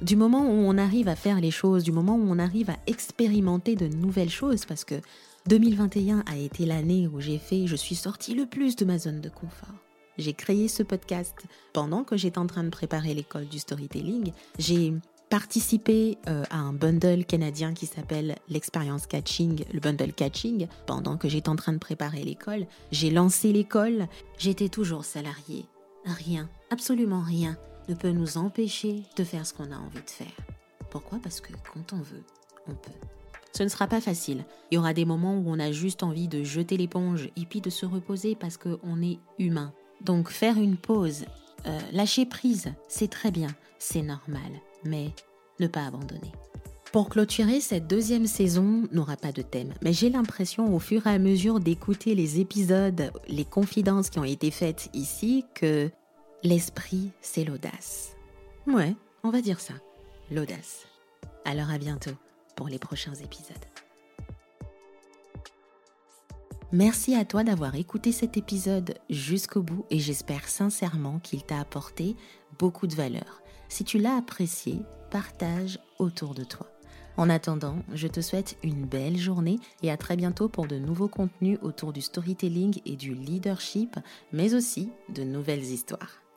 Du 0.03 0.16
moment 0.16 0.42
où 0.42 0.53
on 0.53 0.79
arrive 0.79 1.09
à 1.09 1.16
faire 1.16 1.40
les 1.40 1.51
choses, 1.51 1.85
du 1.85 1.92
moment 1.92 2.16
où 2.16 2.27
on 2.29 2.38
arrive 2.38 2.71
à 2.71 2.77
expérimenter 2.87 3.77
de 3.77 3.87
nouvelles 3.87 4.31
choses 4.31 4.64
parce 4.64 4.85
que 4.85 5.01
2021 5.49 6.25
a 6.27 6.37
été 6.37 6.67
l'année 6.67 7.09
où 7.09 7.21
j'ai 7.21 7.39
fait 7.39 7.67
je 7.67 7.75
suis 7.75 7.95
sortie 7.95 8.35
le 8.35 8.45
plus 8.45 8.77
de 8.77 8.85
ma 8.85 8.99
zone 8.99 9.23
de 9.23 9.31
confort. 9.31 9.75
J'ai 10.19 10.35
créé 10.35 10.69
ce 10.69 10.83
podcast 10.83 11.35
pendant 11.73 12.05
que 12.05 12.19
j'étais 12.19 12.37
en 12.37 12.47
train 12.47 12.65
de 12.65 12.69
préparer 12.69 13.15
l'école 13.15 13.47
du 13.47 13.59
storytelling. 13.59 14.33
J'ai 14.59 14.93
participer 15.31 16.19
euh, 16.29 16.45
à 16.51 16.59
un 16.59 16.75
bundle 16.75 17.25
canadien 17.25 17.73
qui 17.73 17.87
s'appelle 17.87 18.37
l'expérience 18.51 19.07
catching, 19.07 19.65
le 19.73 19.81
bundle 19.81 20.13
catching, 20.13 20.67
pendant 20.87 21.17
que 21.17 21.31
j'étais 21.31 21.49
en 21.49 21.57
train 21.57 21.73
de 21.73 21.79
préparer 21.79 22.23
l'école. 22.25 22.67
J'ai 22.93 23.11
lancé 23.11 23.51
l'école, 23.51 24.07
j'étais 24.37 24.69
toujours 24.69 25.07
salarié. 25.07 25.65
Rien, 26.05 26.51
absolument 26.71 27.23
rien, 27.23 27.57
ne 27.89 27.95
peut 27.95 28.11
nous 28.11 28.37
empêcher 28.37 29.03
de 29.17 29.25
faire 29.25 29.47
ce 29.47 29.55
qu'on 29.55 29.73
a 29.73 29.79
envie 29.79 30.03
de 30.05 30.11
faire. 30.11 30.37
Pourquoi? 30.91 31.19
Parce 31.23 31.41
que 31.41 31.55
quand 31.73 31.95
on 31.95 32.03
veut, 32.03 32.25
on 32.67 32.75
peut. 32.75 33.18
Ce 33.53 33.63
ne 33.63 33.69
sera 33.69 33.87
pas 33.87 34.01
facile. 34.01 34.45
Il 34.71 34.77
y 34.77 34.79
aura 34.79 34.95
des 34.95 35.05
moments 35.05 35.37
où 35.37 35.45
on 35.47 35.59
a 35.59 35.73
juste 35.73 36.03
envie 36.03 36.29
de 36.29 36.45
jeter 36.45 36.77
l'éponge 36.77 37.31
et 37.37 37.47
puis 37.47 37.61
de 37.61 37.71
se 37.71 37.87
reposer 37.87 38.35
parce 38.35 38.57
qu'on 38.57 39.03
est 39.03 39.19
humain. 39.39 39.73
Donc 40.03 40.31
faire 40.31 40.59
une 40.59 40.77
pause, 40.77 41.25
euh, 41.67 41.79
lâcher 41.93 42.27
prise, 42.27 42.73
c'est 42.89 43.11
très 43.11 43.31
bien, 43.31 43.49
c'est 43.79 44.03
normal 44.03 44.53
mais 44.85 45.13
ne 45.61 45.67
pas 45.67 45.87
abandonner. 45.87 46.33
Pour 46.93 47.11
clôturer, 47.11 47.61
cette 47.61 47.87
deuxième 47.87 48.27
saison 48.27 48.89
n'aura 48.93 49.17
pas 49.17 49.33
de 49.33 49.43
thème, 49.43 49.75
mais 49.83 49.93
j'ai 49.93 50.09
l'impression 50.09 50.75
au 50.75 50.79
fur 50.79 51.07
et 51.07 51.11
à 51.11 51.19
mesure 51.19 51.61
d'écouter 51.61 52.15
les 52.15 52.41
épisodes, 52.41 53.13
les 53.29 53.45
confidences 53.45 54.09
qui 54.09 54.19
ont 54.19 54.25
été 54.25 54.51
faites 54.51 54.89
ici, 54.95 55.45
que 55.55 55.91
l'esprit, 56.43 57.11
c'est 57.21 57.45
l'audace. 57.45 58.17
Ouais, 58.67 58.95
on 59.23 59.31
va 59.31 59.43
dire 59.43 59.61
ça, 59.61 59.75
l'audace. 60.31 60.87
Alors 61.45 61.71
à 61.71 61.79
bientôt 61.79 62.13
les 62.66 62.79
prochains 62.79 63.14
épisodes. 63.14 63.57
Merci 66.73 67.14
à 67.14 67.25
toi 67.25 67.44
d'avoir 67.44 67.77
écouté 67.77 68.12
cet 68.12 68.37
épisode 68.37 68.99
jusqu'au 69.09 69.62
bout 69.62 69.87
et 69.90 69.99
j'espère 69.99 70.49
sincèrement 70.49 71.18
qu'il 71.18 71.42
t'a 71.42 71.61
apporté 71.61 72.14
beaucoup 72.59 72.87
de 72.87 72.94
valeur. 72.94 73.40
Si 73.71 73.85
tu 73.85 73.99
l'as 73.99 74.16
apprécié, 74.16 74.81
partage 75.11 75.79
autour 75.99 76.35
de 76.35 76.44
toi. 76.44 76.66
En 77.16 77.31
attendant, 77.31 77.77
je 77.94 78.07
te 78.07 78.21
souhaite 78.21 78.59
une 78.62 78.85
belle 78.85 79.16
journée 79.16 79.59
et 79.83 79.90
à 79.90 79.97
très 79.97 80.14
bientôt 80.14 80.49
pour 80.49 80.66
de 80.66 80.77
nouveaux 80.77 81.09
contenus 81.09 81.59
autour 81.62 81.92
du 81.92 82.03
storytelling 82.03 82.81
et 82.85 82.97
du 82.97 83.14
leadership, 83.14 83.97
mais 84.33 84.55
aussi 84.55 84.90
de 85.09 85.25
nouvelles 85.25 85.64
histoires. 85.64 86.28